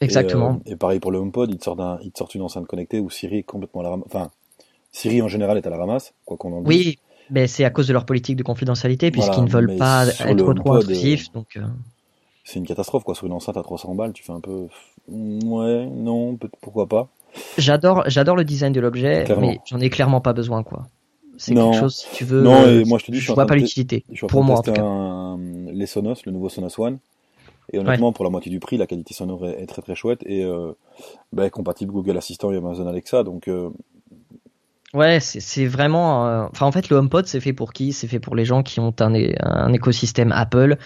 Exactement. 0.00 0.60
Et, 0.66 0.70
euh, 0.70 0.72
et 0.72 0.76
pareil 0.76 1.00
pour 1.00 1.10
le 1.12 1.18
HomePod, 1.18 1.50
ils 1.50 1.58
te 1.58 1.64
sortent, 1.64 1.80
un, 1.80 1.98
ils 2.02 2.12
te 2.12 2.18
sortent 2.18 2.34
une 2.34 2.42
enceinte 2.42 2.66
connectée 2.66 3.00
où 3.00 3.10
Siri 3.10 3.38
est 3.38 3.42
complètement 3.42 3.80
à 3.80 3.84
la 3.84 3.90
ramasse. 3.90 4.06
Enfin, 4.08 4.30
Siri 4.92 5.22
en 5.22 5.28
général 5.28 5.58
est 5.58 5.66
à 5.66 5.70
la 5.70 5.78
ramasse, 5.78 6.14
quoi 6.26 6.36
qu'on 6.36 6.52
en 6.54 6.62
dise. 6.62 6.84
Oui, 6.84 6.98
mais 7.30 7.46
c'est 7.46 7.64
à 7.64 7.70
cause 7.70 7.86
de 7.88 7.92
leur 7.92 8.06
politique 8.06 8.36
de 8.36 8.42
confidentialité, 8.42 9.10
puisqu'ils 9.10 9.32
Voilà, 9.32 9.44
ne 9.44 9.50
veulent 9.50 9.78
pas 9.78 10.06
être 10.08 10.36
trop 10.36 10.50
HomePod, 10.50 10.76
intrusifs. 10.82 11.32
Donc, 11.32 11.56
euh, 11.56 11.62
c'est 12.44 12.58
une 12.58 12.66
catastrophe 12.66 13.04
quoi. 13.04 13.14
Sur 13.14 13.26
une 13.26 13.32
enceinte 13.32 13.56
à 13.56 13.62
300 13.62 13.94
balles, 13.94 14.12
tu 14.12 14.22
fais 14.22 14.32
un 14.32 14.40
peu, 14.40 14.66
ouais, 15.08 15.86
non, 15.86 16.38
pourquoi 16.60 16.86
pas. 16.86 17.08
J'adore, 17.58 18.04
j'adore 18.06 18.36
le 18.36 18.44
design 18.44 18.72
de 18.72 18.80
l'objet, 18.80 19.24
mais 19.40 19.58
j'en 19.66 19.80
ai 19.80 19.90
clairement 19.90 20.20
pas 20.20 20.32
besoin, 20.32 20.62
quoi. 20.62 20.84
C'est 21.36 21.54
quelque 21.54 21.76
chose, 21.76 21.96
si 21.96 22.10
tu 22.12 22.24
veux. 22.24 22.42
Non, 22.42 22.64
euh, 22.64 22.80
et 22.80 22.84
moi, 22.84 22.98
je 22.98 23.06
te 23.06 23.12
dis, 23.12 23.18
je 23.18 23.32
en 23.32 23.34
vois 23.34 23.46
pas 23.46 23.56
l'utilité. 23.56 24.04
Je 24.12 24.24
Pour 24.26 24.44
moi, 24.44 24.58
en 24.58 24.62
tout 24.62 24.72
cas. 24.72 24.82
un- 24.82 25.38
les 25.72 25.86
Sonos, 25.86 26.14
le 26.26 26.32
nouveau 26.32 26.48
Sonos 26.48 26.78
One. 26.78 26.98
Et 27.72 27.78
honnêtement, 27.78 28.12
pour 28.12 28.24
la 28.24 28.30
moitié 28.30 28.50
du 28.50 28.60
prix, 28.60 28.76
la 28.76 28.86
qualité 28.86 29.14
sonore 29.14 29.46
est, 29.46 29.66
très 29.66 29.82
très 29.82 29.94
chouette 29.94 30.20
et 30.26 30.44
euh, 30.44 30.72
ben, 31.32 31.48
compatible 31.50 31.92
Google 31.92 32.16
Assistant 32.18 32.52
et 32.52 32.56
Amazon 32.56 32.86
Alexa. 32.86 33.24
Donc, 33.24 33.48
euh, 33.48 33.70
Ouais, 34.94 35.18
c'est 35.18 35.66
vraiment. 35.66 36.28
euh, 36.28 36.46
Enfin, 36.52 36.66
en 36.66 36.70
fait, 36.72 36.88
le 36.88 36.96
HomePod, 36.96 37.26
c'est 37.26 37.40
fait 37.40 37.52
pour 37.52 37.72
qui? 37.72 37.92
C'est 37.92 38.06
fait 38.06 38.20
pour 38.20 38.36
les 38.36 38.44
gens 38.44 38.62
qui 38.62 38.78
ont 38.78 38.94
un, 39.00 39.12
un 39.42 39.72
écosystème 39.72 40.30
Apple, 40.30 40.76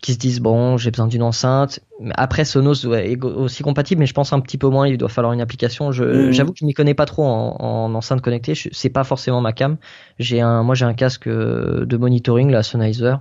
qui 0.00 0.14
se 0.14 0.18
disent 0.18 0.40
bon, 0.40 0.78
j'ai 0.78 0.90
besoin 0.90 1.08
d'une 1.08 1.22
enceinte. 1.22 1.80
Après, 2.16 2.44
Sonos 2.44 2.86
ouais, 2.86 3.12
est 3.12 3.24
aussi 3.24 3.62
compatible, 3.62 4.00
mais 4.00 4.06
je 4.06 4.14
pense 4.14 4.32
un 4.32 4.40
petit 4.40 4.58
peu 4.58 4.68
moins. 4.68 4.88
Il 4.88 4.98
doit 4.98 5.10
falloir 5.10 5.32
une 5.34 5.40
application. 5.42 5.92
Je- 5.92 6.04
Mhm. 6.26 6.32
J'avoue 6.32 6.52
que 6.54 6.58
je 6.60 6.66
m'y 6.66 6.74
connais 6.74 6.94
pas 6.94 7.06
trop 7.06 7.24
en, 7.24 7.56
en 7.60 7.94
enceinte 7.94 8.22
connectée. 8.22 8.54
Je- 8.56 8.70
C'est 8.72 8.90
pas 8.90 9.04
forcément 9.04 9.40
ma 9.42 9.52
cam. 9.52 9.76
J'ai 10.18 10.40
un, 10.40 10.62
moi, 10.64 10.74
j'ai 10.74 10.86
un 10.86 10.94
casque 10.94 11.28
euh, 11.28 11.84
de 11.86 11.96
monitoring, 11.98 12.50
la 12.50 12.62
Sennheiser. 12.64 13.16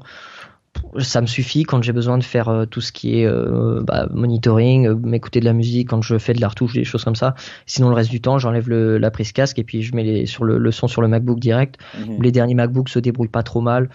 Ça 1.00 1.22
me 1.22 1.26
suffit 1.28 1.64
quand 1.64 1.82
j'ai 1.84 1.94
besoin 1.94 2.18
de 2.18 2.24
faire 2.24 2.50
euh, 2.50 2.66
tout 2.66 2.82
ce 2.82 2.92
qui 2.92 3.20
est 3.20 3.26
euh, 3.26 3.82
bah, 3.84 4.08
monitoring, 4.12 4.88
euh, 4.88 4.96
m'écouter 4.96 5.40
de 5.40 5.46
la 5.46 5.54
musique 5.54 5.90
quand 5.90 6.02
je 6.02 6.18
fais 6.18 6.34
de 6.34 6.42
la 6.42 6.50
retouche, 6.50 6.74
des 6.74 6.84
choses 6.84 7.04
comme 7.04 7.16
ça. 7.16 7.34
Sinon, 7.66 7.90
le 7.90 7.96
reste 7.96 8.10
du 8.10 8.20
temps, 8.20 8.40
j'enlève 8.40 8.68
le- 8.68 8.98
la 8.98 9.12
prise 9.12 9.32
casque 9.32 9.58
et 9.60 9.64
puis 9.64 9.84
je 9.84 9.96
mets 9.96 10.04
les, 10.04 10.26
sur 10.26 10.44
le, 10.44 10.58
le 10.58 10.72
son 10.72 10.88
sur 10.88 11.02
le 11.02 11.08
MacBook 11.08 11.40
direct. 11.40 11.76
mhm. 11.98 12.22
Les 12.22 12.32
derniers 12.32 12.56
MacBooks 12.56 12.90
se 12.90 13.00
débrouillent 13.00 13.28
pas 13.30 13.44
trop 13.44 13.62
mal. 13.62 13.90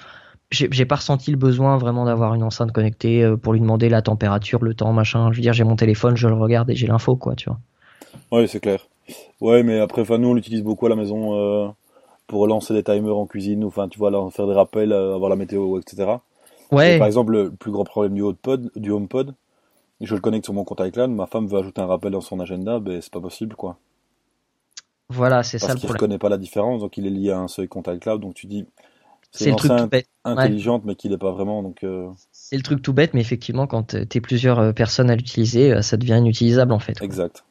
J'ai 0.53 0.85
pas 0.87 0.95
ressenti 0.97 1.33
le 1.33 1.37
besoin 1.37 1.77
vraiment 1.77 2.05
d'avoir 2.05 2.33
une 2.35 2.45
enceinte 2.45 2.71
connectée 2.71 3.29
pour 3.43 3.53
lui 3.53 3.59
demander 3.61 3.89
la 3.89 4.01
température, 4.01 4.62
le 4.62 4.75
temps, 4.75 4.93
machin. 4.93 5.33
Je 5.33 5.37
veux 5.39 5.43
dire, 5.43 5.53
j'ai 5.53 5.65
mon 5.65 5.75
téléphone, 5.75 6.17
je 6.17 6.29
le 6.29 6.35
regarde 6.35 6.71
et 6.71 6.77
j'ai 6.77 6.87
l'info, 6.87 7.17
quoi, 7.17 7.35
tu 7.35 7.51
vois. 7.51 7.59
ouais, 8.31 8.47
c'est 8.47 8.61
clair. 8.61 8.87
Ouais, 9.41 9.65
mais 9.65 9.81
après, 9.81 10.03
enfin, 10.03 10.19
nous, 10.19 10.29
on 10.29 10.35
l'utilise 10.35 10.62
beaucoup 10.62 10.87
à 10.87 10.89
la 10.89 10.95
maison 10.95 11.75
pour 12.29 12.47
lancer 12.47 12.75
des 12.75 12.85
timers 12.85 13.17
en 13.17 13.27
cuisine, 13.27 13.65
ou 13.65 13.67
enfin, 13.67 13.89
tu 13.89 13.99
vois, 13.99 14.12
là, 14.12 14.25
faire 14.31 14.47
des 14.47 14.55
rappels, 14.55 14.93
avoir 14.93 15.31
la 15.31 15.37
météo, 15.37 15.81
etc. 15.81 16.21
Et 16.85 16.94
par 16.94 17.07
exemple, 17.07 17.33
le 17.33 17.50
plus 17.50 17.70
gros 17.70 17.85
problème 17.85 18.14
du 18.14 18.22
HomePod, 18.22 18.70
du 18.76 18.90
HomePod, 18.90 19.35
je 20.00 20.14
le 20.14 20.20
connecte 20.22 20.46
sur 20.46 20.55
mon 20.55 20.64
compte 20.64 20.81
iCloud, 20.81 21.11
ma 21.11 21.26
femme 21.26 21.46
veut 21.48 21.59
ajouter 21.59 21.81
un 21.83 21.87
rappel 21.87 22.12
dans 22.12 22.20
son 22.22 22.40
agenda, 22.40 22.81
ben 22.81 23.00
c'est 23.02 23.12
pas 23.12 23.20
possible 23.20 23.57
quoi. 23.57 23.79
voilà, 25.09 25.42
c'est 25.42 25.59
ça 25.59 25.72
Parce 25.72 25.74
le 25.74 25.79
qu'il 25.79 25.87
problème. 25.87 26.02
reconnaît 26.02 26.18
pas 26.18 26.31
la 26.31 26.38
différence, 26.38 26.81
donc 26.81 26.96
il 26.96 27.07
est 27.07 27.11
lié 27.11 27.31
à 27.31 27.38
un 27.38 27.48
seul 27.48 27.68
compte 27.68 27.88
iCloud, 27.88 28.20
donc 28.22 28.33
tu 28.35 28.46
dis 28.46 28.66
c'est 29.33 29.50
le 29.50 29.57
truc 29.57 29.76
tout 29.76 29.88
bête. 29.88 30.09
intelligente 30.24 30.85
mais 30.85 30.96
qui 30.96 31.09
l'est 31.09 31.18
pas 31.18 31.33
vraiment, 31.33 31.62
donc 31.62 31.85
euh, 31.85 32.11
C'est 32.31 32.57
le 32.57 32.62
truc 32.62 32.83
tout 32.83 32.92
bête, 32.92 33.14
mais 33.14 33.20
effectivement, 33.20 33.66
quand 33.66 33.94
euh, 33.94 34.05
t'es 34.05 34.20
plusieurs 34.20 34.61
euh, 34.61 34.72
personnes 34.72 35.11
à 35.11 35.16
l'utiliser, 35.16 35.83
ça 35.83 35.96
devient 35.96 36.18
inutilisable 36.18 36.70
en 36.70 36.79
fait. 36.79 37.00
exact. 37.00 37.44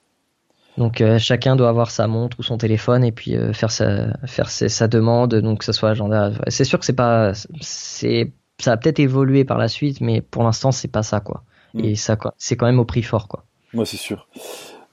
Donc 0.77 0.99
euh, 0.99 1.17
chacun 1.19 1.55
doit 1.55 1.69
avoir 1.69 1.89
sa 1.89 2.07
montre 2.07 2.39
ou 2.39 2.43
son 2.43 2.57
téléphone 2.57 3.03
et 3.05 3.11
puis 3.13 3.35
euh, 3.37 3.53
faire 3.53 3.71
sa 3.71 4.13
faire 4.27 4.49
ses- 4.49 4.67
sa 4.69 4.87
demande. 4.89 5.33
Donc 5.35 5.59
que 5.59 5.65
ce 5.65 5.71
soit 5.71 5.91
agenda. 5.91 6.31
C'est 6.49 6.65
sûr 6.65 6.79
que 6.79 6.85
c'est 6.85 6.93
pas 6.93 7.33
c'est 7.61 8.33
ça 8.59 8.71
a 8.73 8.77
peut-être 8.77 8.99
évolué 8.99 9.43
par 9.45 9.57
la 9.57 9.67
suite, 9.67 10.01
mais 10.01 10.21
pour 10.21 10.43
l'instant 10.43 10.71
c'est 10.71 10.87
pas 10.87 11.03
ça 11.03 11.19
quoi. 11.19 11.43
Mm. 11.73 11.79
Et 11.83 11.95
ça 11.95 12.17
c'est 12.37 12.55
quand 12.57 12.65
même 12.65 12.79
au 12.79 12.85
prix 12.85 13.03
fort 13.03 13.27
quoi. 13.27 13.43
Moi 13.73 13.85
c'est 13.85 13.97
sûr. 13.97 14.27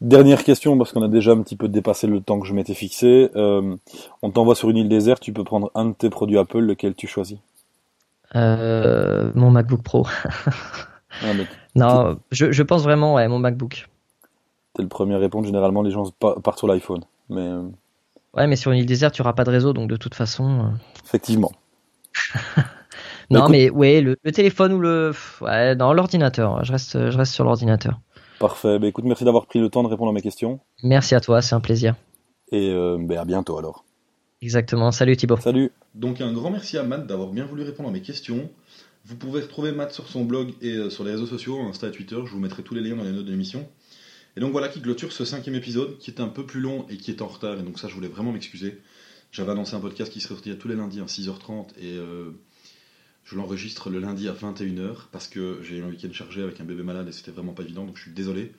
Dernière 0.01 0.43
question, 0.43 0.77
parce 0.77 0.91
qu'on 0.93 1.03
a 1.03 1.09
déjà 1.09 1.31
un 1.31 1.41
petit 1.43 1.55
peu 1.55 1.69
dépassé 1.69 2.09
le 2.09 2.21
temps 2.21 2.41
que 2.41 2.47
je 2.49 2.55
m'étais 2.55 2.75
fixé. 2.75 3.31
Euh, 3.37 3.77
on 4.23 4.31
t'envoie 4.31 4.57
sur 4.57 4.69
une 4.69 4.77
île 4.79 4.89
déserte, 4.89 5.23
tu 5.23 5.33
peux 5.33 5.45
prendre 5.45 5.71
un 5.77 5.85
de 5.87 5.93
tes 5.93 6.11
produits 6.11 6.39
Apple, 6.39 6.59
lequel 6.59 6.97
tu 6.97 7.07
choisis? 7.07 7.39
Euh, 8.35 9.31
mon 9.37 9.51
MacBook 9.53 9.83
Pro. 9.83 10.07
ah, 11.23 11.27
non, 11.77 12.19
je, 12.33 12.51
je 12.51 12.63
pense 12.65 12.83
vraiment 12.83 13.15
ouais 13.15 13.29
mon 13.29 13.39
MacBook. 13.39 13.89
T'es 14.75 14.83
le 14.83 14.89
premier 14.89 15.15
à 15.15 15.19
répondre, 15.19 15.47
généralement 15.47 15.83
les 15.83 15.91
gens 15.93 16.11
pa- 16.19 16.35
partent 16.43 16.59
sur 16.59 16.67
l'iPhone. 16.67 17.05
Mais 17.29 17.43
euh, 17.43 17.63
Ouais, 18.35 18.47
mais 18.47 18.57
sur 18.57 18.73
une 18.73 18.79
île 18.79 18.87
déserte, 18.87 19.15
tu 19.15 19.21
auras 19.23 19.35
pas 19.35 19.45
de 19.45 19.51
réseau, 19.51 19.73
donc 19.75 19.89
de 19.89 19.97
toute 19.97 20.15
façon. 20.17 20.61
euh, 20.65 20.69
effectivement. 21.05 21.53
Non, 23.33 23.41
écoute- 23.41 23.51
mais 23.53 23.71
ouais, 23.71 24.01
le, 24.01 24.17
le 24.23 24.33
téléphone 24.33 24.73
ou 24.73 24.81
le 24.81 25.13
ouais, 25.41 25.75
non 25.75 25.93
l'ordinateur. 25.93 26.65
Je 26.65 26.73
reste 26.73 27.11
je 27.11 27.17
reste 27.17 27.33
sur 27.33 27.45
l'ordinateur. 27.45 28.01
Parfait. 28.39 28.79
Bah, 28.79 28.87
écoute, 28.89 29.05
merci 29.05 29.25
d'avoir 29.25 29.47
pris 29.47 29.61
le 29.61 29.69
temps 29.69 29.83
de 29.83 29.89
répondre 29.89 30.11
à 30.11 30.15
mes 30.15 30.23
questions. 30.23 30.61
Merci 30.83 31.15
à 31.15 31.21
toi, 31.21 31.43
c'est 31.43 31.55
un 31.55 31.61
plaisir. 31.61 31.95
Et 32.51 32.71
euh, 32.71 32.97
bah, 33.01 33.21
à 33.21 33.25
bientôt 33.25 33.57
alors. 33.59 33.85
Exactement. 34.43 34.91
Salut 34.91 35.17
Thibaut. 35.17 35.37
Salut 35.37 35.71
Donc 35.95 36.21
un 36.21 36.33
grand 36.33 36.51
merci 36.51 36.77
à 36.77 36.83
Matt 36.83 37.07
d'avoir 37.07 37.29
bien 37.29 37.45
voulu 37.45 37.63
répondre 37.63 37.89
à 37.89 37.93
mes 37.93 38.03
questions. 38.03 38.51
Vous 39.05 39.17
pouvez 39.17 39.41
retrouver 39.41 39.73
Matt 39.73 39.93
sur 39.93 40.07
son 40.09 40.25
blog 40.25 40.53
et 40.61 40.75
euh, 40.75 40.91
sur 40.91 41.05
les 41.05 41.13
réseaux 41.13 41.27
sociaux, 41.27 41.61
Insta 41.61 41.89
et 41.89 41.91
Twitter. 41.93 42.17
Je 42.25 42.31
vous 42.33 42.41
mettrai 42.41 42.63
tous 42.63 42.75
les 42.75 42.81
liens 42.81 42.97
dans 42.97 43.05
les 43.05 43.13
notes 43.13 43.25
de 43.27 43.31
l'émission. 43.31 43.67
Et 44.37 44.41
donc 44.41 44.51
voilà 44.53 44.69
qui 44.69 44.81
clôture 44.81 45.13
ce 45.13 45.25
cinquième 45.25 45.55
épisode, 45.55 45.99
qui 45.99 46.11
est 46.11 46.21
un 46.21 46.29
peu 46.29 46.45
plus 46.47 46.61
long 46.61 46.87
et 46.89 46.97
qui 46.97 47.11
est 47.11 47.21
en 47.23 47.27
retard. 47.27 47.59
Et 47.59 47.63
donc 47.63 47.79
ça, 47.79 47.87
je 47.89 47.95
voulais 47.95 48.09
vraiment 48.09 48.33
m'excuser. 48.33 48.81
J'avais 49.31 49.53
annoncé 49.53 49.75
un 49.77 49.81
podcast 49.81 50.13
qui 50.13 50.21
serait 50.21 50.35
sorti 50.35 50.57
tous 50.59 50.69
les 50.69 50.75
lundis 50.77 51.01
à 51.01 51.05
6h30 51.05 51.69
et 51.81 51.97
euh, 51.97 52.31
je 53.25 53.37
l'enregistre 53.37 53.89
le 53.91 53.99
lundi 54.01 54.29
à 54.29 54.33
21h 54.33 55.09
parce 55.13 55.29
que 55.29 55.61
j'ai 55.63 55.79
eu 55.79 55.83
un 55.83 55.89
week-end 55.89 56.13
chargé 56.13 56.43
avec 56.43 56.61
un 56.61 56.65
bébé 56.65 56.83
malade 56.83 57.09
et 57.09 57.13
c'était 57.13 57.31
vraiment 57.31 57.53
pas 57.53 57.63
évident. 57.63 57.85
Donc 57.85 57.97
je 57.97 58.03
suis 58.03 58.11
désolé. 58.13 58.53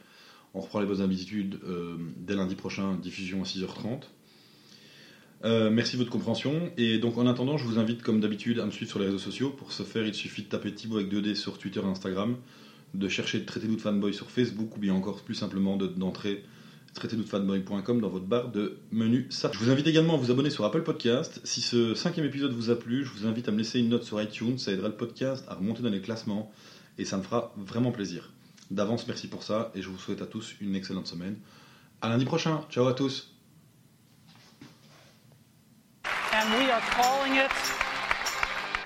On 0.54 0.62
reprend 0.62 0.80
les 0.80 0.86
bonnes 0.86 1.02
habitudes 1.02 1.60
euh, 1.66 1.98
dès 2.18 2.36
lundi 2.36 2.56
prochain, 2.56 2.96
diffusion 2.96 3.42
à 3.42 3.46
6h30. 3.46 4.04
Euh, 5.46 5.70
merci 5.70 5.94
de 5.94 5.98
votre 6.00 6.12
compréhension. 6.12 6.72
Et 6.78 6.98
donc 7.00 7.18
en 7.18 7.28
attendant, 7.28 7.58
je 7.58 7.66
vous 7.66 7.80
invite 7.80 8.02
comme 8.02 8.22
d'habitude 8.22 8.60
à 8.60 8.66
me 8.66 8.72
suivre 8.72 8.90
sur 8.90 9.00
les 9.00 9.06
réseaux 9.06 9.18
sociaux. 9.18 9.50
Pour 9.50 9.72
ce 9.72 9.84
faire, 9.84 10.06
il 10.06 10.14
suffit 10.14 10.44
de 10.44 10.48
taper 10.48 10.74
Thibaut 10.74 10.98
avec 10.98 11.12
2D 11.12 11.36
sur 11.36 11.58
Twitter 11.58 11.82
et 11.82 11.86
Instagram, 11.88 12.38
de 12.94 13.08
chercher 13.10 13.44
Traitez-nous 13.44 13.76
de 13.76 13.82
fanboy 13.82 14.14
sur 14.14 14.30
Facebook 14.32 14.78
ou 14.78 14.80
bien 14.80 14.94
encore 14.94 15.22
plus 15.24 15.36
simplement 15.36 15.76
de- 15.76 15.88
d'entrer 15.88 16.44
traitez-nous 16.94 17.24
de 17.24 17.30
fanboy.com 17.30 18.02
dans 18.02 18.10
votre 18.10 18.26
barre 18.26 18.50
de 18.50 18.78
menu 18.92 19.28
ça. 19.30 19.52
Je 19.54 19.60
vous 19.60 19.70
invite 19.70 19.88
également 19.88 20.14
à 20.16 20.18
vous 20.18 20.32
abonner 20.32 20.50
sur 20.50 20.66
Apple 20.66 20.84
Podcast. 20.84 21.42
Si 21.44 21.62
ce 21.62 21.96
cinquième 21.96 22.26
épisode 22.26 22.54
vous 22.54 22.70
a 22.70 22.76
plu, 22.76 23.04
je 23.06 23.12
vous 23.12 23.26
invite 23.28 23.48
à 23.50 23.52
me 23.52 23.58
laisser 23.58 23.80
une 23.80 23.90
note 23.90 24.04
sur 24.04 24.22
iTunes. 24.22 24.58
Ça 24.58 24.72
aidera 24.72 24.88
le 24.88 24.96
podcast 24.96 25.46
à 25.48 25.56
remonter 25.56 25.82
dans 25.82 25.90
les 25.90 26.02
classements 26.02 26.52
et 26.98 27.06
ça 27.06 27.18
me 27.18 27.24
fera 27.24 27.54
vraiment 27.58 27.92
plaisir. 27.92 28.32
D'avance, 28.72 29.08
merci 29.08 29.28
pour 29.28 29.44
ça 29.44 29.72
et 29.76 29.82
je 29.82 29.90
vous 29.90 29.98
souhaite 29.98 30.22
à 30.22 30.26
tous 30.26 30.56
une 30.62 30.76
excellente 30.76 31.08
semaine. 31.08 31.38
À 32.02 32.10
lundi 32.10 32.26
prochain. 32.26 32.62
Ciao 32.70 32.88
à 32.88 32.94
tous. 32.94 33.30
And 36.34 36.52
we 36.58 36.70
are 36.70 36.82
calling 36.96 37.36
it 37.36 37.52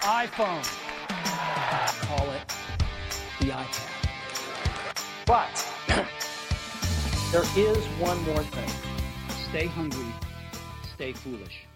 iPhone. 0.04 0.62
Call 2.08 2.28
it 2.34 2.54
the 3.40 3.52
iPad. 3.52 3.98
But 5.26 5.67
there 7.32 7.44
is 7.58 7.84
one 8.00 8.22
more 8.24 8.44
thing. 8.44 8.70
Stay 9.50 9.68
hungry, 9.68 10.14
stay 10.96 11.12
foolish. 11.12 11.67